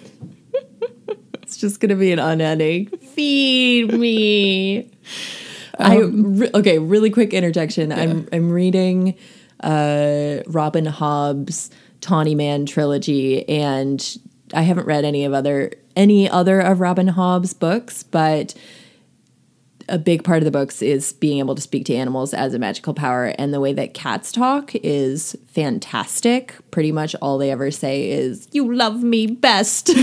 [1.47, 4.91] It's just gonna be an unending feed me.
[5.79, 6.77] I re- okay.
[6.77, 7.93] Really quick interjection.
[7.93, 9.15] I'm I'm reading
[9.61, 14.17] uh, Robin Hobb's Tawny Man trilogy, and
[14.53, 18.53] I haven't read any of other any other of Robin Hobb's books, but
[19.89, 22.59] a big part of the books is being able to speak to animals as a
[22.59, 26.55] magical power and the way that cats talk is fantastic.
[26.71, 29.89] Pretty much all they ever say is you love me best.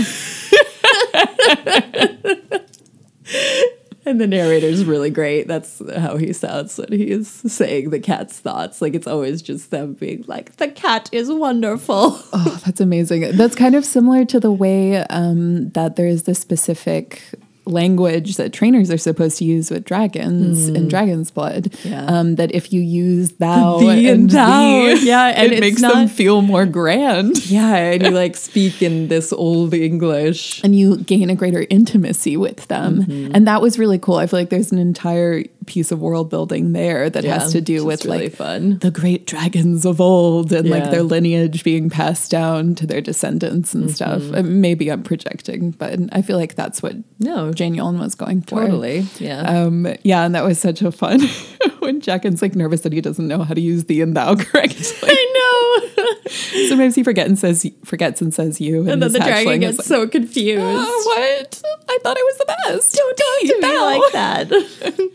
[4.07, 5.47] And the narrator's really great.
[5.47, 8.79] That's how he sounds when he is saying the cat's thoughts.
[8.79, 12.19] Like it's always just them being like the cat is wonderful.
[12.37, 13.37] Oh, that's amazing.
[13.37, 17.21] That's kind of similar to the way um, that there is this specific
[17.65, 21.73] language that trainers are supposed to use with dragons in Dragon's Blood.
[21.83, 22.05] Yeah.
[22.05, 24.59] Um, that if you use thou Thee and and thou.
[24.95, 27.45] thee, Yeah, and it makes them feel more grand.
[27.49, 32.37] yeah and you like speak in this old english and you gain a greater intimacy
[32.37, 33.03] with them.
[33.03, 33.31] Mm-hmm.
[33.35, 34.15] And that was really cool.
[34.15, 37.85] I feel like there's an entire piece of world building there that has to do
[37.85, 42.31] with really like fun the great dragons of old and like their lineage being passed
[42.31, 44.21] down to their descendants and stuff.
[44.21, 44.35] Mm-hmm.
[44.35, 48.41] Uh, Maybe I'm projecting, but I feel like that's what no Jane Yolen was going
[48.41, 48.61] for.
[48.61, 51.19] totally yeah Um, yeah, and that was such a fun
[51.85, 54.85] when Jakkin's like nervous that he doesn't know how to use the and thou correctly.
[55.03, 56.29] I know.
[56.69, 59.79] Sometimes he forgets and says forgets and says you, and, and then the dragon gets
[59.79, 60.61] is so confused.
[60.61, 61.61] Oh, what?
[61.89, 62.95] I thought I was the best.
[62.95, 65.11] Don't talk to me like that.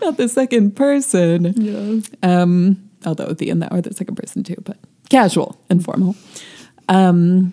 [0.00, 1.52] Not the second person.
[1.56, 2.00] yeah.
[2.22, 4.76] Um, although the and that are the second person too, but
[5.10, 6.14] casual, informal.
[6.88, 7.52] Um,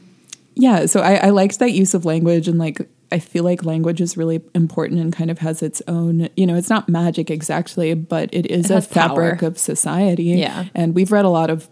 [0.55, 4.01] yeah, so I, I liked that use of language and like I feel like language
[4.01, 7.93] is really important and kind of has its own, you know, it's not magic exactly,
[7.93, 9.09] but it is It a has power.
[9.09, 10.23] fabric of society.
[10.25, 10.65] Yeah.
[10.75, 11.69] And we've read a lot of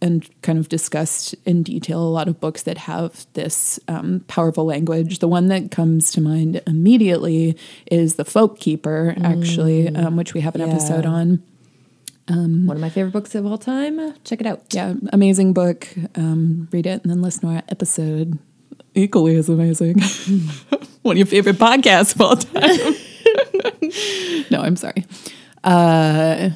[0.00, 4.64] and kind of discussed in detail a lot of books that have this um, powerful
[4.64, 5.18] language.
[5.18, 7.58] The one that comes to mind immediately
[7.90, 10.68] is The Folk Keeper, actually, um, which we have an Yeah.
[10.68, 11.42] episode on.
[12.28, 14.14] One of my favorite books of all time.
[14.24, 14.62] Check it out.
[14.72, 15.86] Yeah, amazing book.
[16.14, 18.38] Um, read it and then listen to our episode.
[18.94, 20.00] Equally as amazing.
[21.02, 22.94] One of your favorite podcasts of all time.
[24.50, 25.04] no, I'm sorry.
[25.62, 26.50] Uh,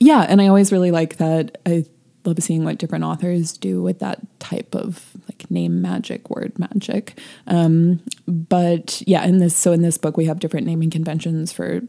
[0.00, 1.58] yeah, and I always really like that.
[1.64, 1.84] I
[2.24, 7.18] love seeing what different authors do with that type of like name magic, word magic.
[7.46, 11.82] Um, but yeah, in this, so in this book, we have different naming conventions for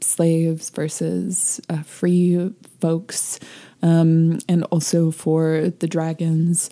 [0.00, 3.38] slaves versus uh, free folks,
[3.82, 6.70] um, and also for the dragons,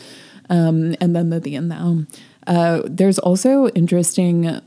[0.51, 2.05] um, and then the thee and thou.
[2.47, 4.61] Uh, there's also interesting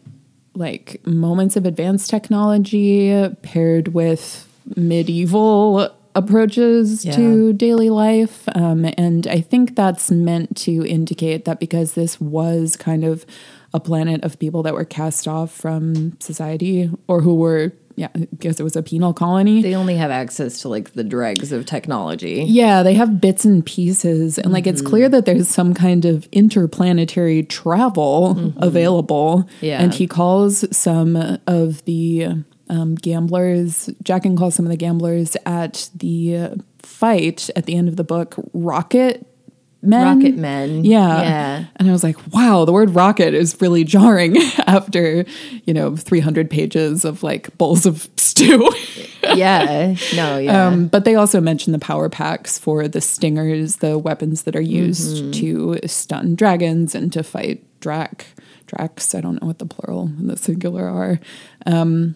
[0.53, 7.15] like moments of advanced technology paired with medieval approaches Yeah.
[7.17, 8.47] to daily life.
[8.55, 13.25] Um, and I think that's meant to indicate that because this was kind of
[13.73, 18.27] a planet of people that were cast off from society or who were, yeah, I
[18.39, 19.61] guess it was a penal colony.
[19.61, 22.45] They only have access to like the dregs of technology.
[22.47, 24.37] Yeah, they have bits and pieces.
[24.37, 29.47] And like it's clear that there's some kind of interplanetary travel available.
[29.61, 29.81] Yeah.
[29.81, 35.89] And he calls some of the um, gamblers, and calls some of the gamblers at
[35.95, 39.25] the fight at the end of the book rocket
[39.85, 40.17] men.
[40.19, 40.83] Rocket men.
[40.85, 41.21] Yeah.
[41.21, 41.65] Yeah.
[41.75, 45.25] And I was like, wow, the word rocket is really jarring after,
[45.65, 48.69] you know, 300 pages of like bowls of stew.
[49.35, 49.95] yeah.
[50.15, 50.67] No, yeah.
[50.67, 54.61] Um, but they also mention the power packs for the stingers, the weapons that are
[54.61, 58.23] used to stun dragons and to fight drakk.
[58.67, 61.19] Drakks, I don't know what the plural and the singular are.
[61.67, 62.15] Um,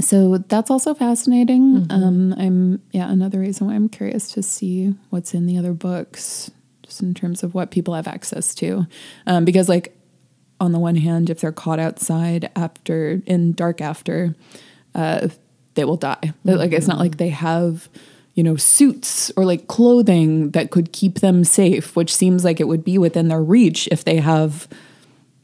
[0.00, 1.86] so that's also fascinating.
[1.90, 6.50] Um, I'm yeah, another reason why I'm curious to see what's in the other books,
[7.02, 8.86] in terms of what people have access to,
[9.26, 9.96] um, because like
[10.60, 14.34] on the one hand, if they're caught outside after in dark after,
[14.94, 15.28] uh,
[15.74, 16.32] they will die.
[16.44, 17.88] But, Like it's not like they have
[18.34, 22.68] you know suits or like clothing that could keep them safe, which seems like it
[22.68, 24.68] would be within their reach if they have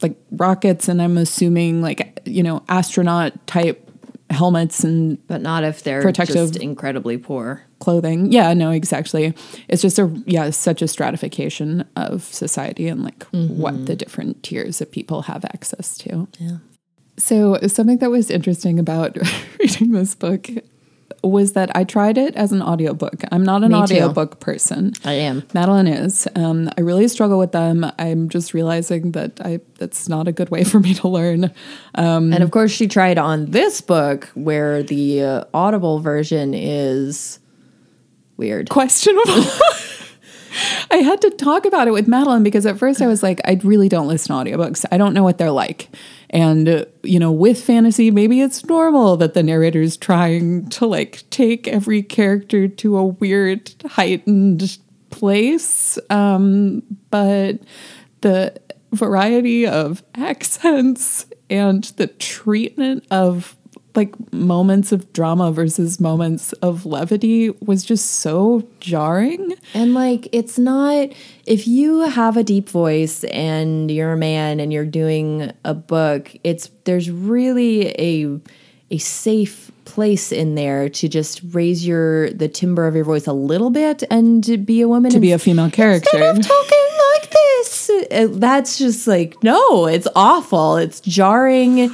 [0.00, 3.84] like rockets and I'm assuming like you know astronaut type
[4.30, 7.62] helmets and but not if they're protective- just incredibly poor.
[7.79, 8.33] Clothing.
[8.33, 9.35] Yeah, no, exactly.
[9.68, 14.81] It's just a yeah, such a stratification of society and like what the different tiers
[14.81, 16.29] of people have access to.
[16.39, 16.59] Yeah.
[17.16, 19.16] So something that was interesting about
[19.59, 20.49] reading this book
[21.24, 23.24] was that I tried it as an audiobook.
[23.33, 23.83] I'm not an Me too.
[23.83, 24.93] audiobook person.
[25.05, 25.43] I am.
[25.53, 26.29] Madeline is.
[26.37, 27.85] Um, I really struggle with them.
[27.99, 31.51] I'm just realizing that I that's not a good way for me to learn.
[31.97, 37.41] Um, And of course, she tried on this book where the uh, Audible version is
[38.39, 38.70] weird.
[38.70, 39.45] questionable.
[40.91, 43.61] I had to talk about it with Madeline because at first I was like, I
[43.62, 44.84] really don't listen to audiobooks.
[44.91, 45.89] I don't know what they're like.
[46.30, 50.86] And, uh, you know, with fantasy, maybe it's normal that the narrator is trying to
[50.86, 54.78] like take every character to a weird, heightened
[55.11, 55.99] place.
[56.09, 57.59] Um, but
[58.22, 58.59] the
[58.93, 63.57] variety of accents and the treatment of
[63.99, 69.55] like moments of drama versus moments of levity was just so jarring.
[69.74, 71.09] And like, it's not,
[71.44, 76.34] if you have a deep voice and you're a man and you're doing a book,
[76.44, 78.40] it's, there's really a,
[78.91, 83.32] a safe place in there to just raise your, the timbre of your voice a
[83.32, 85.11] little bit and to be a woman.
[85.11, 86.11] To be a female character.
[86.12, 87.91] Instead of talking like this.
[88.11, 90.76] Uh, That's just like, no, it's awful.
[90.76, 91.91] It's jarring.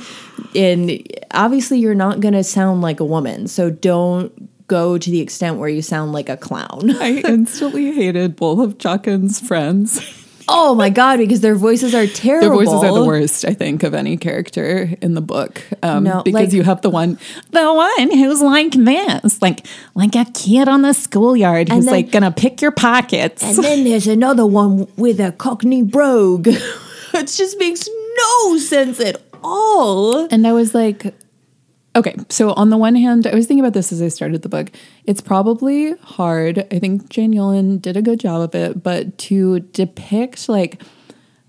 [0.55, 3.49] And obviously, you're not going to sound like a woman.
[3.49, 4.32] So don't
[4.66, 6.90] go to the extent where you sound like a clown.
[7.01, 10.20] I instantly hated both of Jakkin's friends.
[10.49, 12.49] Oh my God, because their voices are terrible.
[12.49, 15.62] Their voices are the worst, I think, of any character in the book.
[15.82, 17.18] Um, No, because like- you have the one,
[17.51, 22.11] the one who's like this, like like a kid on the schoolyard who's then- like
[22.11, 23.42] gonna pick your pockets.
[23.42, 26.49] And then there's another one with a cockney brogue.
[27.14, 30.26] it just makes no sense at all.
[30.30, 31.14] And I was like,
[31.97, 34.49] okay, so on the one hand, I was thinking about this as I started the
[34.49, 34.70] book.
[35.05, 36.66] It's probably hard.
[36.70, 40.82] I think Jane Yolen did a good job of it, but to depict like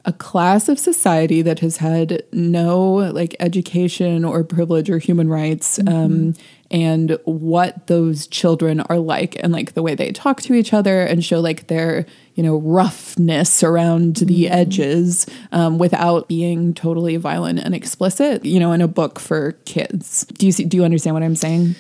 [0.06, 5.80] a class of society that has had no like education or privilege or human rights
[5.88, 6.36] um,
[6.70, 11.02] and what those children are like and like the way they talk to each other
[11.02, 12.06] and show like their
[12.36, 18.72] you know roughness around the edges um, without being totally violent and explicit you know
[18.72, 20.26] in a book for kids.
[20.26, 21.76] Do you see do you understand what i'm saying?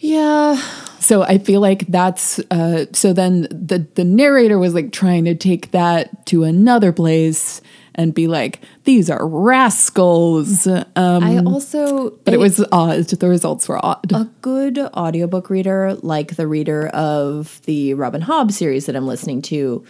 [0.00, 0.56] Yeah.
[0.98, 5.34] So I feel like that's uh, so then the the narrator was like trying to
[5.34, 7.60] take that to another place
[8.00, 10.66] and be like, these are rascals.
[10.66, 13.04] Um, I also but it was odd.
[13.04, 14.10] The results were odd.
[14.12, 19.42] a good audiobook reader, like the reader of the Robin Hobb series that I'm listening
[19.42, 19.84] to,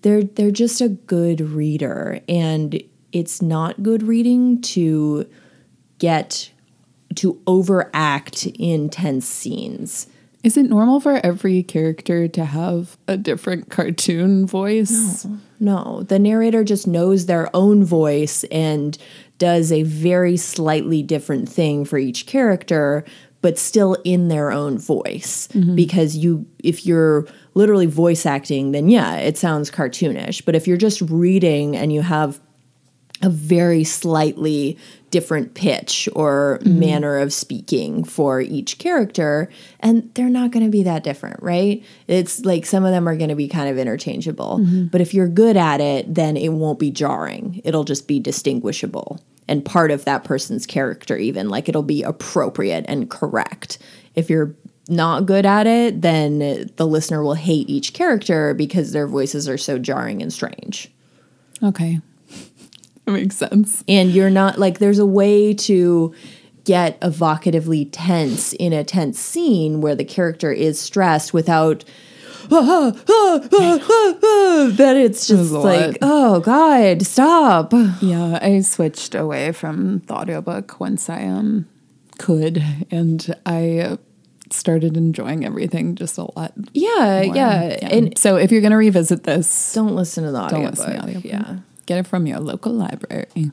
[0.00, 2.20] they're they're just a good reader.
[2.28, 5.28] And it's not good reading to
[5.98, 6.50] get
[7.16, 10.08] to overact in tense scenes.
[10.42, 15.24] Is it normal for every character to have a different cartoon voice?
[15.24, 15.38] No,
[16.06, 18.98] the narrator just knows their own voice and
[19.38, 23.04] does a very slightly different thing for each character,
[23.40, 25.48] but still in their own voice.
[25.48, 25.74] Mm-hmm.
[25.74, 30.44] Because you, if you're literally voice acting, then yeah, it sounds cartoonish.
[30.44, 32.40] But if you're just reading and you have
[33.20, 34.78] a very slightly
[35.12, 36.80] different pitch or mm-hmm.
[36.80, 39.48] manner of speaking for each character
[39.78, 41.84] and they're not going to be that different right?
[42.08, 44.86] It's like some of them are going to be kind of interchangeable mm-hmm.
[44.86, 47.60] but if you're good at it then it won't be jarring.
[47.62, 52.86] It'll just be distinguishable and part of that person's character even like it'll be appropriate
[52.88, 53.78] and correct.
[54.16, 54.54] If you're
[54.88, 59.58] not good at it then the listener will hate each character because their voices are
[59.58, 60.90] so jarring and strange.
[61.62, 62.00] Okay.
[63.06, 63.82] That makes sense.
[63.88, 66.14] and you're not like there's a way to
[66.64, 71.84] get evocatively tense in a tense scene where the character is stressed without
[72.52, 79.16] "Ah, ah, ah, ah, ah," that it's just like oh god stop Yeah, I switched
[79.16, 81.66] away from the audiobook once I um
[82.18, 83.98] could and I
[84.50, 86.52] started enjoying everything just a lot.
[86.74, 87.34] yeah, more.
[87.34, 90.92] yeah and so if you're to revisit this, don't listen to the don't listen to
[90.92, 91.24] the audiobook.
[91.24, 93.50] yeah Get it from your local library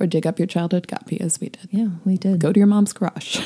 [0.00, 1.68] or dig up your childhood copy as we did.
[1.70, 3.40] yeah we did Go to your mom's garage.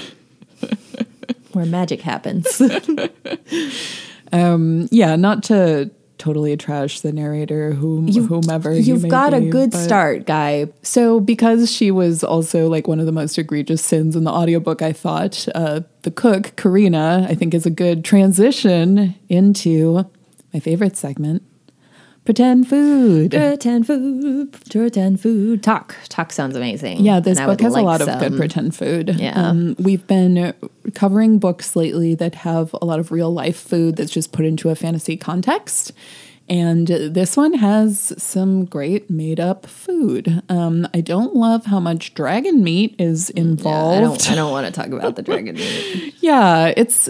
[1.53, 2.61] where magic happens
[4.33, 8.75] Um, yeah, not to totally trash the narrator, whom, whomever.
[8.75, 13.07] you've got a good but- start guy So, because she was also like one of
[13.07, 17.55] the most egregious sins in the audiobook, I thought uh, the cook, Karina, I think
[17.55, 20.05] is a good transition into
[20.53, 21.43] my favorite segment
[22.27, 23.31] pretend food.
[23.31, 28.01] pretend food pretend food talk takk sounds amazing Yeah, this book has a like lot
[28.03, 29.17] of good pretend food.
[29.19, 29.33] Yeah.
[29.41, 30.53] Um, we've been
[30.95, 34.69] covering books lately that have a lot of real life food that's just put into
[34.69, 35.93] a fantasy context.
[36.49, 40.43] And this one has some great made up food.
[40.49, 43.99] Um, I don't love how much dragon meat is Yeah, involved.
[43.99, 44.31] I don't.
[44.31, 46.15] I don't want to talk about the dragon meat.
[46.21, 47.09] Yeah, it's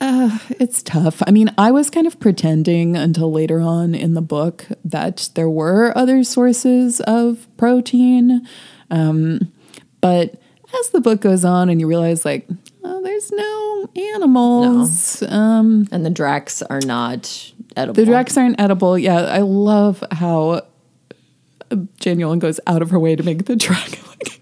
[0.00, 1.22] uh, it's tough.
[1.26, 5.48] I mean, I was kind of pretending until later on in the book that there
[5.50, 8.46] were other sources of protein,
[8.90, 9.52] um,
[10.00, 10.34] but
[10.80, 12.46] as the book goes on and you realize like,
[12.84, 15.22] oh, there's no animals.
[15.22, 17.94] Um, And the Drakks are not edible.
[18.04, 18.98] the Drakks aren't edible.
[18.98, 20.50] Yeah, I love how
[21.70, 24.40] uh, Jane Yolen goes out of her way to make the dragon like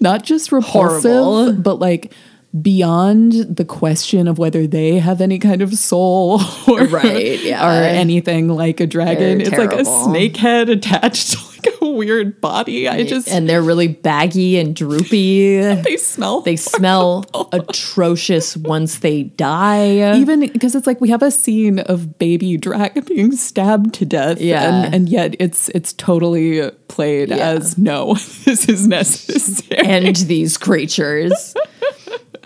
[0.00, 1.52] not just repulsive, Horrible.
[1.60, 2.12] but like
[2.60, 7.64] beyond the question of whether they have any kind of soul or, Right, yeah.
[7.66, 9.38] or anything like a dragon.
[9.38, 12.88] They're it's like a snake head attached to like a weird body.
[12.88, 15.56] I just and they're really baggy and droopy.
[15.82, 20.16] they smell they smell atrocious once they die.
[20.18, 24.40] even because it's like we have a scene of baby dragon being stabbed to death
[24.40, 24.84] Yeah.
[24.84, 27.36] and, and yet it's it's totally played Yeah.
[27.50, 31.54] as no this is necessary and these creatures.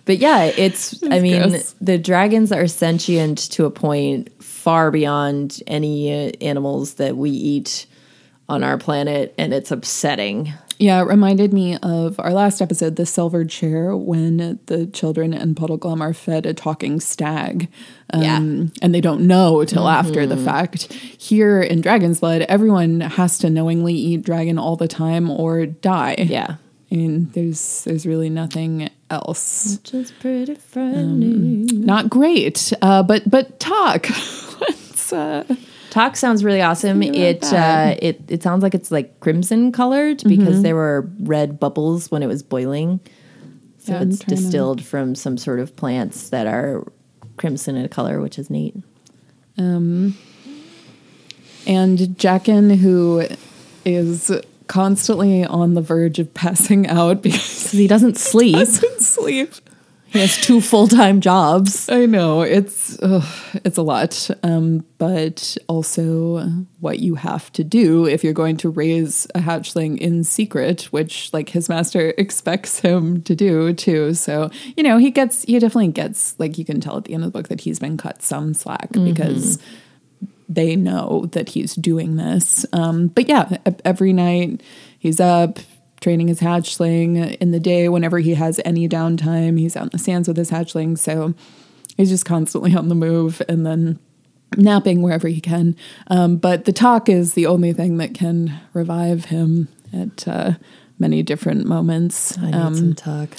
[0.06, 1.74] But yeah, it's, I mean, gross.
[1.80, 7.86] the dragons are sentient to a point far beyond any uh, animals that we eat
[8.48, 10.52] on our planet, and it's upsetting.
[10.78, 15.56] yeah it reminded me of our last episode the silver chair when the children and
[15.56, 17.68] puddleglum are fed a talking stag
[18.12, 18.38] um, Yeah.
[18.38, 18.66] Mm-hmm.
[18.82, 23.48] and they don't know till after the fact here in dragon's blood everyone has to
[23.50, 26.56] knowingly eat dragon all the time or die Yeah.
[26.90, 29.78] Mean, there's there's really nothing else.
[29.82, 31.66] Which is pretty funny.
[31.72, 34.10] not great uh, but but takk
[35.12, 35.44] uh,
[35.90, 37.02] Takk sounds really awesome.
[37.02, 42.10] It uh, it it sounds like it's like crimson colored because there were red bubbles
[42.10, 43.00] when it was boiling.
[43.78, 46.84] So Yeah, it's trying to- distilled from some sort of plants that are
[47.36, 48.74] crimson in color, which is neat.
[49.58, 50.16] Um,
[51.66, 53.26] and Jakkin, who
[53.84, 54.30] is
[54.66, 58.56] constantly on the verge of passing out because he doesn't he sleep.
[58.56, 59.54] doesn't sleep
[60.16, 61.88] he has two full time jobs.
[61.88, 63.24] I know it's ugh,
[63.64, 66.38] it's a lot, um, but also
[66.80, 71.32] what you have to do if you're going to raise a hatchling in secret, which
[71.32, 74.14] like his master expects him to do too.
[74.14, 77.24] So you know he gets he definitely gets like you can tell at the end
[77.24, 79.58] of the book that he's been cut some slack because
[80.48, 82.64] they know that he's doing this.
[82.72, 84.62] Um, but yeah, every night
[84.98, 85.58] he's up
[86.00, 87.36] training his hatchling.
[87.36, 90.50] In the day, whenever he has any downtime, he's out in the sands with his
[90.50, 90.98] hatchling.
[90.98, 91.34] So
[91.96, 93.98] he's just constantly on the move and then
[94.56, 95.74] napping wherever he can.
[96.08, 100.52] Um, but the takk is the only thing that can revive him at uh,
[100.98, 102.36] many different moments.
[102.38, 103.30] I need Um, some takk.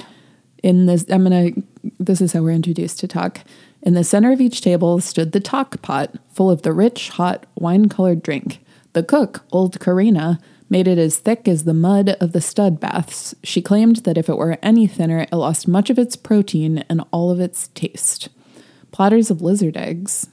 [0.64, 1.52] in this i'm gonna
[2.00, 3.42] this is how we're introduced to takk
[3.88, 7.46] in the center of each table stood the takk pot full of the rich hot
[7.56, 8.60] wine-colored drink.
[8.92, 13.34] The cook old karina made it as thick as the mud of the stud baths.
[13.44, 17.02] She claimed that if it were any thinner it lost much of its protein and
[17.12, 18.28] all of its taste.
[18.92, 20.28] Platters of lizard eggs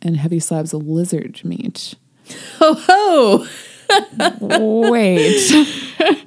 [0.00, 1.96] and heavy slabs of lizard meat.
[2.58, 3.46] Ho ho!
[4.88, 5.50] wait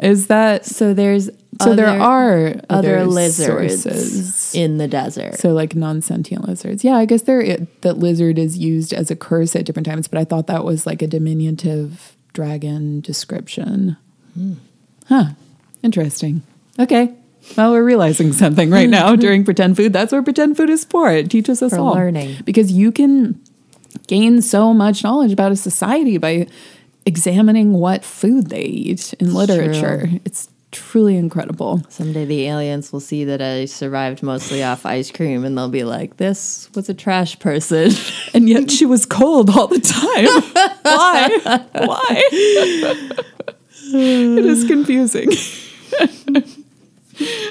[0.00, 1.30] is that So there's
[1.60, 4.54] so there are other other lizards sources.
[4.54, 5.34] in the desert.
[5.38, 6.84] So like non-sentient lizards.
[6.84, 10.06] Yeah, I guess there it, that lizard is used as a curse at different times,
[10.06, 13.96] but I thought that was like a diminutive dragon description.
[14.34, 14.52] Hmm.
[15.06, 15.24] Huh.
[15.82, 16.42] Interesting.
[16.78, 17.12] Okay.
[17.56, 19.92] Well, we're realizing something right now during pretend food.
[19.92, 21.10] That's what pretend food is for.
[21.10, 22.36] It teaches us For all learning.
[22.44, 23.40] because you can
[24.06, 26.46] gain so much knowledge about a society by
[27.08, 30.10] examining what food they eat in literature.
[30.26, 31.82] It's truly incredible.
[31.88, 35.84] Someday the aliens will see that I survived mostly off ice cream and they'll be
[35.84, 37.92] like, this was a trash person.
[38.34, 40.26] and yet she was cold all the time.
[40.82, 41.66] Why?
[41.72, 42.22] Why?
[43.94, 45.30] it is confusing.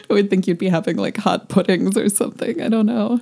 [0.10, 2.62] I would think you'd be having like hot puddings or something.
[2.62, 3.20] I don't know.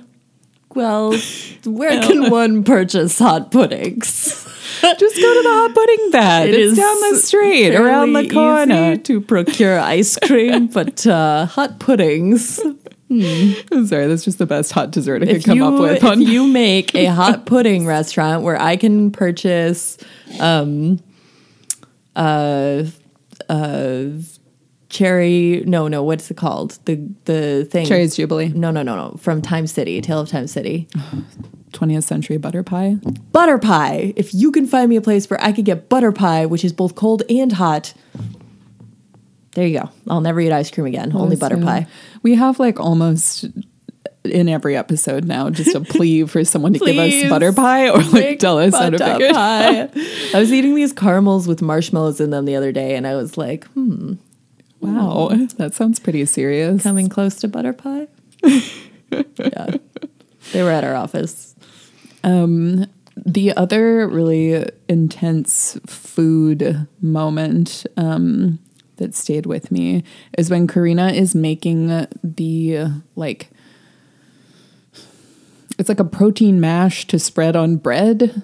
[0.74, 1.16] well,
[1.64, 4.46] where can one purchase hot puddings?
[4.98, 6.48] Just go to the hot pudding bed.
[6.50, 8.92] It it's down the street, around the corner.
[8.92, 12.58] easy to procure ice cream, but uh, hot puddings.
[13.08, 16.02] I'm sorry, that's just the best hot dessert I could If come you, up with.
[16.04, 19.96] if you make a hot pudding restaurant where I can purchase
[20.40, 20.98] um,
[22.16, 22.82] uh,
[23.48, 24.04] uh,
[24.88, 26.78] cherry, no, no, what's it called?
[26.86, 26.96] The
[27.26, 27.86] the thing.
[27.86, 29.16] Cherry's Jubilee, No, no, no, no.
[29.18, 30.88] From Time City, Tale of Time City.
[31.76, 32.96] 20th century butter pie.
[33.32, 34.12] Butter pie.
[34.16, 36.72] If you can find me a place where I could get butter pie, which is
[36.72, 37.92] both cold and hot,
[39.54, 39.90] there you go.
[40.08, 41.14] I'll never eat ice cream again.
[41.16, 41.86] Only butter pie.
[42.22, 43.46] We have like almost
[44.24, 48.02] in every episode now just a plea for someone to give us butter pie or
[48.02, 49.34] like tell us how to butter make it.
[49.34, 49.88] pie.
[50.36, 53.38] I was eating these caramels with marshmallows in them the other day, and I was
[53.38, 54.14] like, hmm,
[54.80, 56.82] Wow, that sounds pretty serious.
[56.82, 58.08] coming close to butter pie.
[58.42, 59.76] yeah,
[60.52, 61.55] they were at our office.
[62.26, 62.86] Um,
[63.24, 68.58] the other really intense food moment um,
[68.96, 70.04] that stayed with me
[70.36, 73.50] is when Karina is making the like
[75.78, 78.42] it's like a protein mash to spread on bread.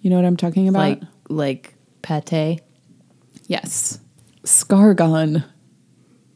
[0.00, 0.78] You know what I'm talking about?
[0.78, 2.60] Like like pate.
[3.46, 4.00] yes,
[4.44, 5.44] scargon.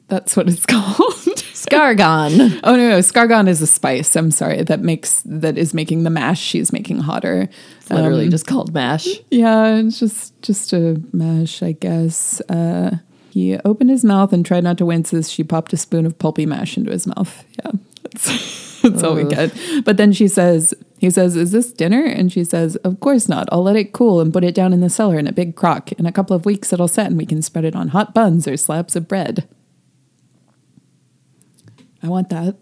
[0.09, 1.15] That's what it's called.
[1.53, 2.61] Scargon.
[2.65, 4.15] Oh no, no, scargon is a spice.
[4.17, 7.49] I'm sorry that makes that is making the mash she's making hotter.
[7.79, 9.07] It's literally Um, just called mash.
[9.31, 12.41] yeah, it's just just a mash, I guess.
[12.49, 12.97] Uh,
[13.31, 16.19] he opened his mouth and tried not to wince as she popped a spoon of
[16.19, 17.45] pulpy mash into his mouth.
[17.65, 17.71] Yeah,
[18.03, 19.53] that's, that's all we get.
[19.85, 23.49] But then she says, he says, "Is this dinner?" And she says, "Of course not.
[23.53, 25.93] I'll let it cool and put it down in the cellar in a big crock.
[25.93, 28.47] In a couple of weeks, it'll set, and we can spread it on hot buns
[28.47, 29.49] or slabs of bread."
[32.03, 32.57] I want that.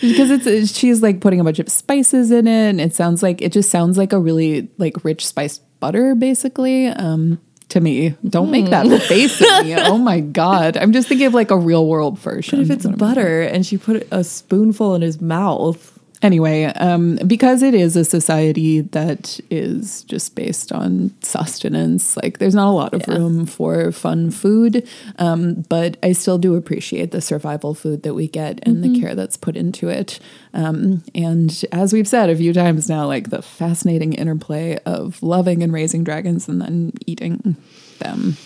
[0.00, 3.22] because it's it's- she's like putting a bunch of spices in it and it sounds
[3.22, 8.14] like it just sounds like a really like rich spiced butter basically um to me.
[8.28, 9.74] Don't make that face at me.
[9.74, 10.76] Oh my god.
[10.76, 12.60] I'm just thinking of like a real world version.
[12.60, 15.98] If it's What am I- butter and she put a spoonful in his mouth.
[16.22, 22.54] Anyway um because it is a society that is just based on sustenance like there's
[22.54, 23.16] not a lot of Yeah.
[23.16, 24.86] room for fun food
[25.18, 29.14] um but i still do appreciate the survival food that we get and the care
[29.16, 30.20] that's put into it
[30.54, 35.62] um and as we've said a few times now like the fascinating interplay of loving
[35.62, 37.56] and raising dragons and then eating
[37.98, 38.36] them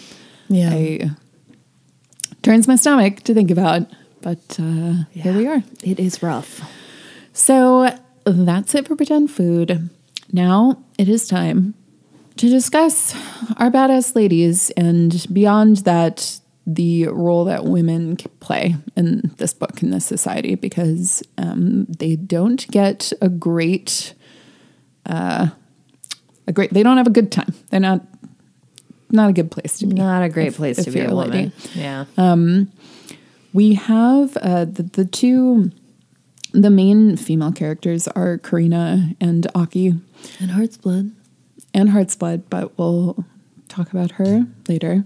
[0.48, 0.70] Yeah.
[0.72, 1.10] i
[2.42, 3.82] turns my stomach to think about
[4.22, 6.60] but uh here we are it is rough.
[7.36, 9.90] So that's it for pretend food.
[10.32, 11.74] Now it is time
[12.36, 13.14] to discuss
[13.58, 19.90] our badass ladies and beyond that, the role that women play in this book in
[19.90, 24.14] this society because um, they don't get a great
[25.06, 25.48] uh,
[26.48, 28.00] a great they don't have a good time they're not
[29.12, 31.08] not a good place to be Not a great if- place if to be a
[31.10, 31.30] a lady.
[31.30, 31.52] woman.
[31.76, 32.64] Yeah.
[33.52, 35.70] we have uh, the, the two
[36.62, 40.00] the main female characters are karina and akki
[40.40, 41.12] and Heart's Blood.
[41.74, 43.24] and heart's blood but we'll
[43.68, 45.04] talk about her later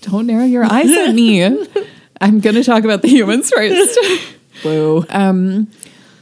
[0.00, 1.44] don't narrow your eyes at me
[2.20, 3.98] i'm gonna talk about the humans first
[4.62, 5.04] Boo.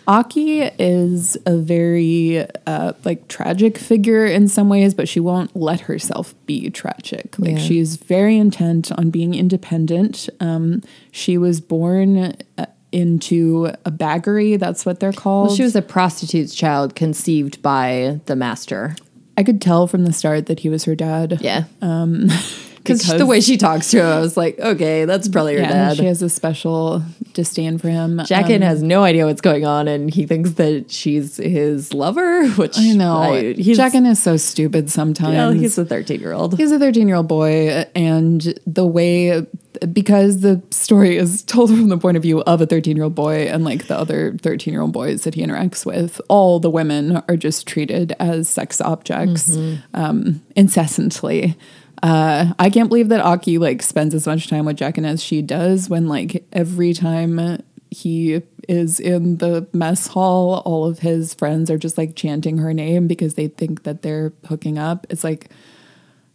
[0.08, 5.80] Akki is a very uh, like tragic figure in some ways, but she won't let
[5.82, 7.38] herself be tragic.
[7.38, 7.58] Like Yeah.
[7.58, 10.28] she's very intent on being independent.
[10.40, 14.58] Um, she was born uh, into a baggery.
[14.58, 15.48] That's what they're called.
[15.48, 18.96] Well, she was a prostitute's child conceived by the master.
[19.36, 21.38] I could tell from the start that he was her dad.
[21.40, 21.64] Yeah.
[21.80, 22.28] Um,
[22.82, 25.68] because the way she talks to him, I was like, okay, that's probably her Yeah,
[25.68, 25.96] dad.
[25.96, 27.02] she has a special
[27.34, 28.18] disdain for him.
[28.24, 32.48] Jakkin Um, has no idea what's going on, and he thinks that she's his lover.
[32.56, 33.16] Which I know.
[33.18, 35.34] I, Jakkin is so stupid sometimes.
[35.34, 36.56] well, he's a thirteen-year-old.
[36.58, 39.46] He's a 13 year old boy, and the way,
[39.92, 43.14] because the story is told from the point of view of a 13 year old
[43.14, 46.70] boy and like the other 13 year old boys that he interacts with, all the
[46.70, 49.56] women are just treated as sex objects
[49.94, 51.56] um, incessantly.
[52.02, 55.42] Uh, I can't believe that Akki like spends as much time with Jakkin as she
[55.42, 61.70] does when like every time he is in the mess hall, all of his friends
[61.70, 65.06] are just like chanting her name because they think that they're hooking up.
[65.10, 65.50] It's like,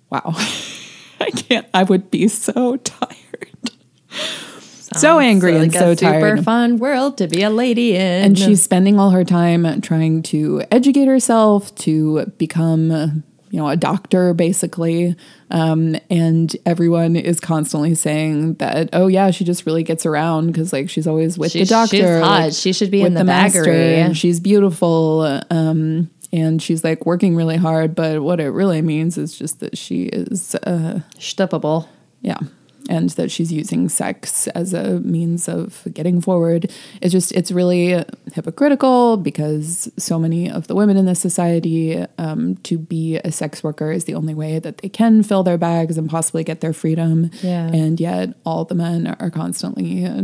[0.09, 0.21] wow,
[1.19, 3.71] I can't, I would be so tired.
[4.09, 6.43] so angry and so a super tired.
[6.43, 8.01] fun world to be a lady in.
[8.01, 13.23] And she's spending all her time trying to educate herself to become,
[13.55, 15.15] you know, a doctor basically.
[15.49, 20.73] Um, and everyone is constantly saying that, oh yeah, she just really gets around because
[20.73, 21.95] like she's always with She's- the doctor.
[21.97, 22.41] she's hot.
[22.41, 23.95] like, She should be with in the baggery.
[24.03, 25.21] and she's beautiful.
[25.49, 29.77] Um, and she's like working really hard, but what it really means is just that
[29.77, 31.87] she is uh, Stuppable.
[32.21, 32.39] yeah.
[32.87, 36.71] And that she's using sex as a means of getting forward.
[37.01, 42.57] It's just, it's really hypocritical because so many of the women in this society, um,
[42.57, 45.97] to be a sex worker is the only way that they can fill their bags
[45.97, 47.31] and possibly get their freedom.
[47.41, 47.67] Yeah.
[47.67, 50.23] And yet all the men are constantly uh,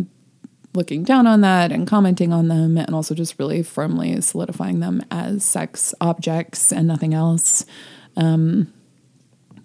[0.74, 5.04] looking down on that and commenting on them and also just really firmly solidifying them
[5.12, 7.66] as sex objects and nothing else.
[8.16, 8.72] Um,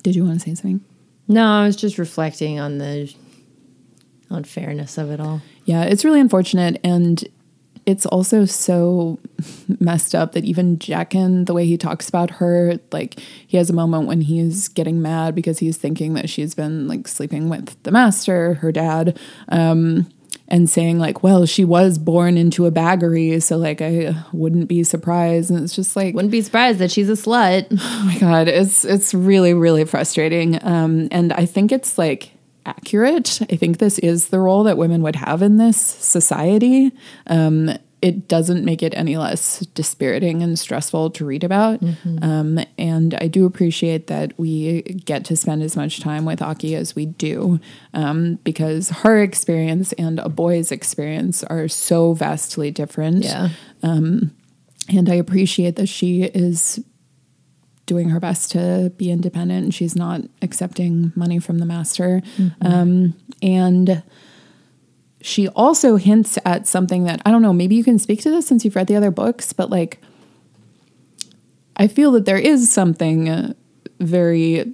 [0.02, 0.84] did you want to say something?
[1.28, 3.12] No, I was just reflecting on the
[4.30, 5.42] unfairness of it all.
[5.64, 6.80] Yeah, it's really unfortunate.
[6.84, 7.24] And
[7.86, 9.18] it's also so
[9.80, 13.72] messed up that even Jakkin, the way he talks about her, like he has a
[13.72, 17.92] moment when he's getting mad because he's thinking that she's been like sleeping with the
[17.92, 19.18] master, her dad,
[19.48, 20.08] um,
[20.48, 24.84] and saying like, well, she was born into a baggery, so like I wouldn't be
[24.84, 25.50] surprised.
[25.50, 27.66] And it's just like Wouldn't be surprised that she's a slut.
[27.96, 30.62] Oh my god, it's it's really really frustrating.
[30.64, 32.32] Um, and I think it's like
[32.66, 33.40] accurate.
[33.50, 36.92] I think this is the role that women would have in this society.
[37.26, 37.70] Um,
[38.06, 41.82] it doesn't make it any less dispiriting and stressful to read about.
[42.22, 46.76] Um, and I do appreciate that we get to spend as much time with Akki
[46.76, 47.58] as we do,
[47.94, 53.24] um, because her experience and a boy's experience are so vastly different.
[53.24, 53.48] Yeah.
[53.82, 54.30] And
[55.10, 56.78] I appreciate that she is
[57.86, 62.22] doing her best to be independent and she's not accepting money from the master.
[62.60, 64.04] Um, and
[65.26, 68.46] she also hints at something that I don't know, maybe you can speak to this
[68.46, 70.00] since you've read the other books, but like,
[71.76, 73.54] I feel that there is something uh,
[73.98, 74.72] very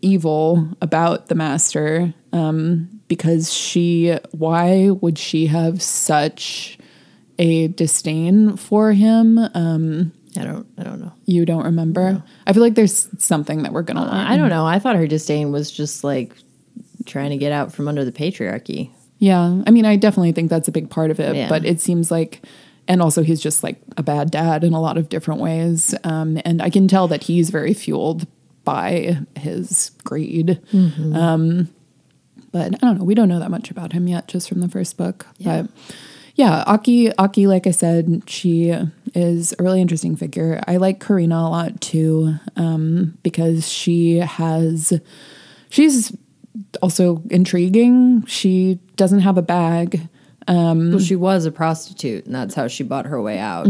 [0.00, 6.78] evil about the master um, because she, why would she have such
[7.40, 9.38] a disdain for him?
[9.54, 10.66] Um, I don't.
[10.78, 11.12] I don't know.
[11.26, 12.22] you don't remember?
[12.46, 14.10] I feel like there's something that we're gonna learn.
[14.10, 14.66] I don't know.
[14.66, 16.36] I thought her disdain was just like
[17.06, 18.90] trying to get out from under the patriarchy.
[19.24, 21.48] Yeah, I mean, I definitely think that's a big part of it, Yeah.
[21.48, 22.42] but it seems like,
[22.86, 26.38] and also he's just like a bad dad in a lot of different ways, um,
[26.44, 28.26] and I can tell that he's very fueled
[28.64, 30.60] by his greed.
[31.14, 31.68] Um,
[32.52, 33.04] but I don't know.
[33.04, 35.26] We don't know that much about him yet, just from the first book.
[35.40, 35.68] But
[36.36, 38.74] yeah, Akki, Akki, like I said, she
[39.14, 40.60] is a really interesting figure.
[40.66, 44.92] I like Karina a lot too, um, because she has,
[45.70, 46.12] she's
[46.82, 48.24] also intriguing.
[48.26, 50.08] She doesn't have a bag.
[50.90, 53.66] well, she was a prostitute, and that's how she bought her way out.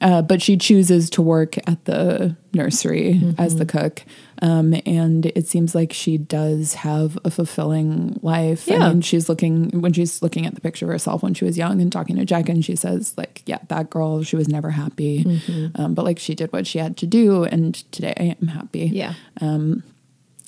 [0.00, 4.04] Uh, but she chooses to work at the nursery as the cook.
[4.40, 8.68] Um, and it seems like she does have a fulfilling life.
[8.68, 8.86] Yeah.
[8.86, 11.58] I mean, she's looking, when she's looking at the picture of herself when she was
[11.58, 14.70] young and talking to Jack, and she says, like, yeah, that girl, she was never
[14.70, 15.40] happy.
[15.74, 17.42] Um, but like, she did what she had to do.
[17.42, 18.84] And today I am happy.
[18.94, 19.14] Yeah.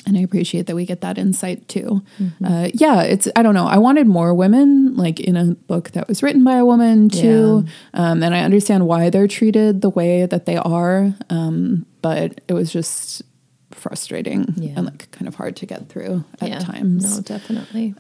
[0.09, 2.03] And I appreciate that we get that insight too.
[2.45, 3.67] Uh, yeah, it's, I don't know.
[3.67, 7.65] I wanted more women, like in a book that was written by a woman too.
[7.95, 11.15] Um, and I understand why they're treated the way that they are.
[11.31, 13.23] Um, but it was just
[13.71, 14.73] frustrating Yeah.
[14.77, 16.59] and like kind of hard to get through at yeah.
[16.59, 17.17] times.
[17.17, 17.95] No, definitely.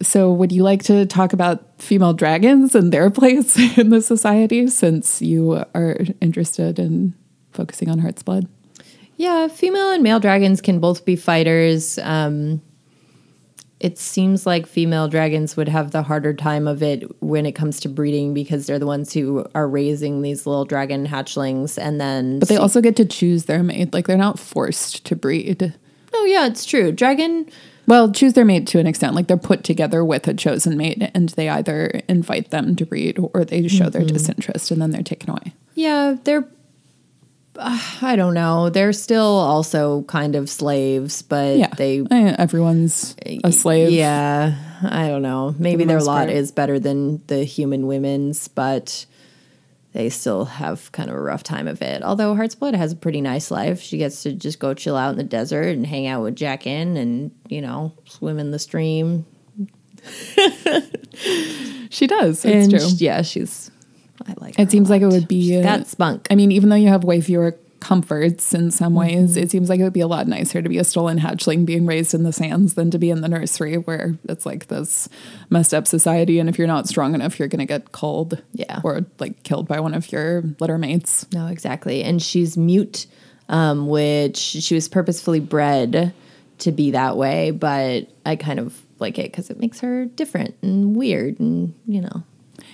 [0.00, 4.68] So, would you like to talk about female dragons and their place in the society
[4.68, 7.14] since you are interested in
[7.52, 8.46] focusing on Heart's Blood?
[9.18, 11.98] Yeah, female and male dragons can both be fighters.
[11.98, 12.62] Um,
[13.80, 17.80] it seems like female dragons would have the harder time of it when it comes
[17.80, 22.38] to breeding because they're the ones who are raising these little dragon hatchlings, and then
[22.38, 23.92] But they also get to choose their mate.
[23.92, 25.74] Like, they're not forced to breed.
[26.14, 26.92] oh yeah, it's true.
[26.92, 27.50] Dragon
[27.88, 29.14] Well, choose their mate to an extent.
[29.14, 33.18] Like, they're put together with a chosen mate, and they either invite them to breed
[33.32, 35.54] or they show their disinterest and then they're taken away.
[35.74, 36.48] Yeah, they're.
[38.02, 38.70] I don't know.
[38.70, 41.68] They're still also kind of slaves, but Yeah.
[41.76, 42.04] they.
[42.10, 43.90] Everyone's a slave.
[43.90, 45.54] Yeah, I don't know.
[45.58, 46.30] Maybe the their lot part.
[46.30, 49.06] is better than the human women's, but
[49.92, 52.02] they still have kind of a rough time of it.
[52.02, 53.80] Although Heart's Blood has a pretty nice life.
[53.80, 56.96] She gets to just go chill out in the desert and hang out with Jakkin
[56.96, 59.24] and, you know, swim in the stream.
[61.90, 62.44] She does.
[62.44, 62.88] It's and true.
[62.98, 63.70] yeah, she's.
[64.26, 64.58] I like.
[64.58, 65.48] It seems like it would be.
[65.48, 66.26] She's got spunk.
[66.30, 69.38] I mean, even though you have way fewer comforts in some ways, Mm-hmm.
[69.44, 71.86] it seems like it would be a lot nicer to be a stolen hatchling being
[71.86, 75.08] raised in the sands than to be in the nursery where it's like this
[75.48, 76.40] messed up society.
[76.40, 78.42] And if you're not strong enough, you're going to get culled.
[78.52, 78.80] Yeah.
[78.82, 81.24] Or like killed by one of your litter mates.
[81.32, 82.02] No, exactly.
[82.02, 83.06] And she's mute,
[83.48, 86.12] um, which she was purposefully bred
[86.58, 90.56] to be that way, but I kind of like it because it makes her different
[90.62, 92.24] and weird and, you know,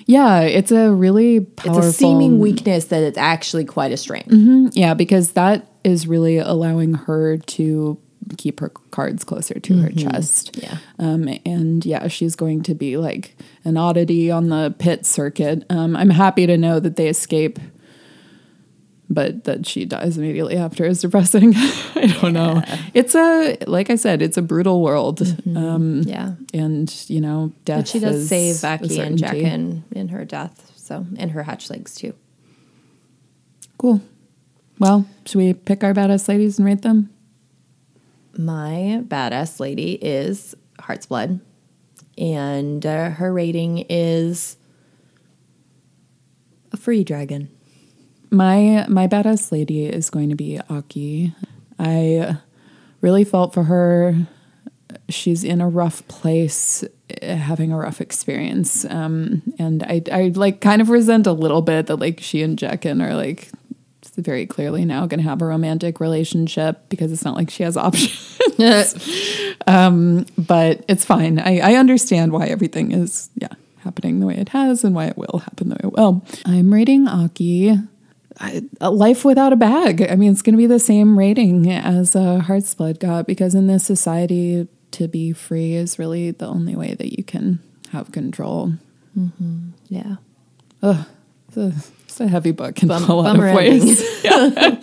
[0.06, 1.78] Yeah, it's a really powerful.
[1.78, 4.28] it's a seeming weakness that it's actually quite a strength.
[4.76, 7.98] Yeah, because that is really allowing her to
[8.38, 10.58] keep her cards closer to her chest.
[10.60, 10.78] Yeah.
[10.98, 15.64] Um, and yeah, she's going to be like an oddity on the pit circuit.
[15.70, 17.58] Um, I'm happy to know that they escape,
[19.10, 21.54] but that she dies immediately after is depressing.
[21.56, 22.62] I don't know.
[22.94, 25.20] It's a, like I said, it's a brutal world.
[25.56, 26.34] Um, Yeah.
[26.52, 30.24] and, you know, death But she does save a Akki and Jack Jakkin in her
[30.24, 32.14] death, so, and her hatchlings too.
[33.78, 34.00] Cool.
[34.78, 37.10] Well, should we pick our badass ladies and rate them?
[38.36, 41.40] My badass lady is Heart's Blood,
[42.18, 44.56] and uh, her rating is
[46.72, 47.48] a free dragon.
[48.30, 51.34] My my badass lady is going to be Akki.
[51.78, 52.38] I
[53.00, 54.26] really felt for her.
[55.08, 56.82] She's in a rough place,
[57.20, 61.62] eh, having a rough experience, um, and I I like kind of resent a little
[61.62, 63.50] bit that like she and Jakkin are like
[64.16, 67.76] very clearly now going to have a romantic relationship because it's not like she has
[67.76, 68.38] options.
[69.66, 71.38] um, but it's fine.
[71.38, 73.48] I, I understand why everything is yeah
[73.78, 76.24] happening the way it has and why it will happen the way it will.
[76.46, 77.86] I'm rating Akki
[78.40, 80.02] I- a life without a bag.
[80.10, 83.54] I mean, it's going to be the same rating as uh, Heart's Blood got because
[83.54, 87.60] in this society, to be free is really the only way that you can
[87.90, 88.74] have control.
[89.88, 90.16] Yeah.
[90.82, 91.06] Ugh,
[91.48, 91.72] it's a,
[92.04, 94.02] it's a heavy book in Bum- a lot of ways.
[94.24, 94.80] Yeah.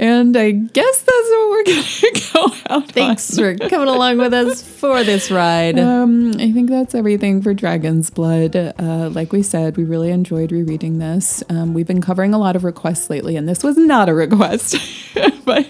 [0.00, 4.32] And I guess that's what we're going to go out Thanks for coming along with
[4.32, 5.78] us for this ride.
[5.78, 8.56] Um, I think that's everything for Dragon's Blood.
[8.56, 11.44] Uh, like we said, we really enjoyed rereading this.
[11.50, 14.76] Um, we've been covering a lot of requests lately, and this was not a request,
[15.44, 15.68] but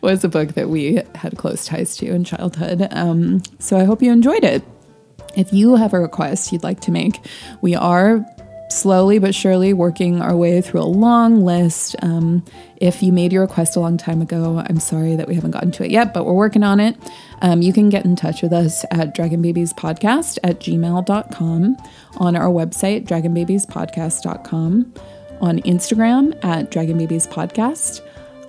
[0.00, 2.86] was a book that we had close ties to in childhood.
[2.92, 4.62] Um, so I hope you enjoyed it.
[5.36, 7.18] If you have a request you'd like to make,
[7.62, 8.24] we are
[8.76, 11.96] slowly but surely working our way through a long list.
[12.02, 12.44] Um,
[12.76, 15.70] if you made your request a long time ago, I'm sorry that we haven't gotten
[15.72, 16.96] to it yet, but we're working on it.
[17.42, 21.76] Um, you can get in touch with us at dragonbabiespodcast at gmail.com,
[22.18, 24.94] on our website, dragonbabiespodcast.com,
[25.40, 28.00] on Instagram at dragonbabiespodcast,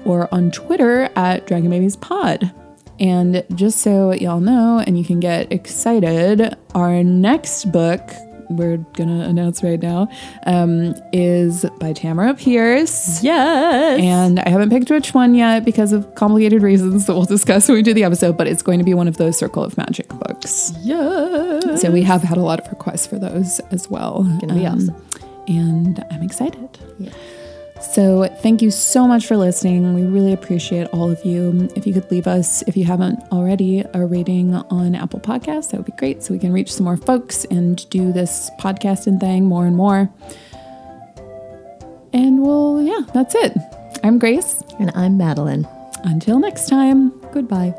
[0.06, 2.54] or on Twitter at dragonbabiespod.
[3.00, 8.02] And just so y'all know, and you can get excited, our next book
[8.50, 10.08] we're gonna announce right now,
[10.46, 13.22] um, is by Tamora Pierce.
[13.24, 14.00] Yes.
[14.02, 17.76] And I haven't picked which one yet because of complicated reasons that we'll discuss when
[17.76, 20.08] we do the episode, but it's going to be one of those Circle of Magic
[20.10, 20.74] books.
[20.84, 21.82] yes.
[21.82, 24.20] So we have had a lot of requests for those as well.
[24.20, 24.96] Um, Gonna be awesome.
[25.48, 26.78] And I'm excited.
[27.00, 27.12] Yeah.
[27.82, 29.94] So thank you so much for listening.
[29.94, 31.70] We really appreciate all of you.
[31.76, 35.78] If you could leave us, if you haven't already, a rating on Apple Podcasts, that
[35.78, 39.46] would be great so we can reach some more folks and do this podcasting thing
[39.46, 40.10] more and more.
[42.14, 43.54] And well, yeah, that's it.
[44.04, 44.64] I'm Grace.
[44.80, 45.68] And I'm Madeline.
[46.04, 47.10] Until next time.
[47.32, 47.76] Goodbye.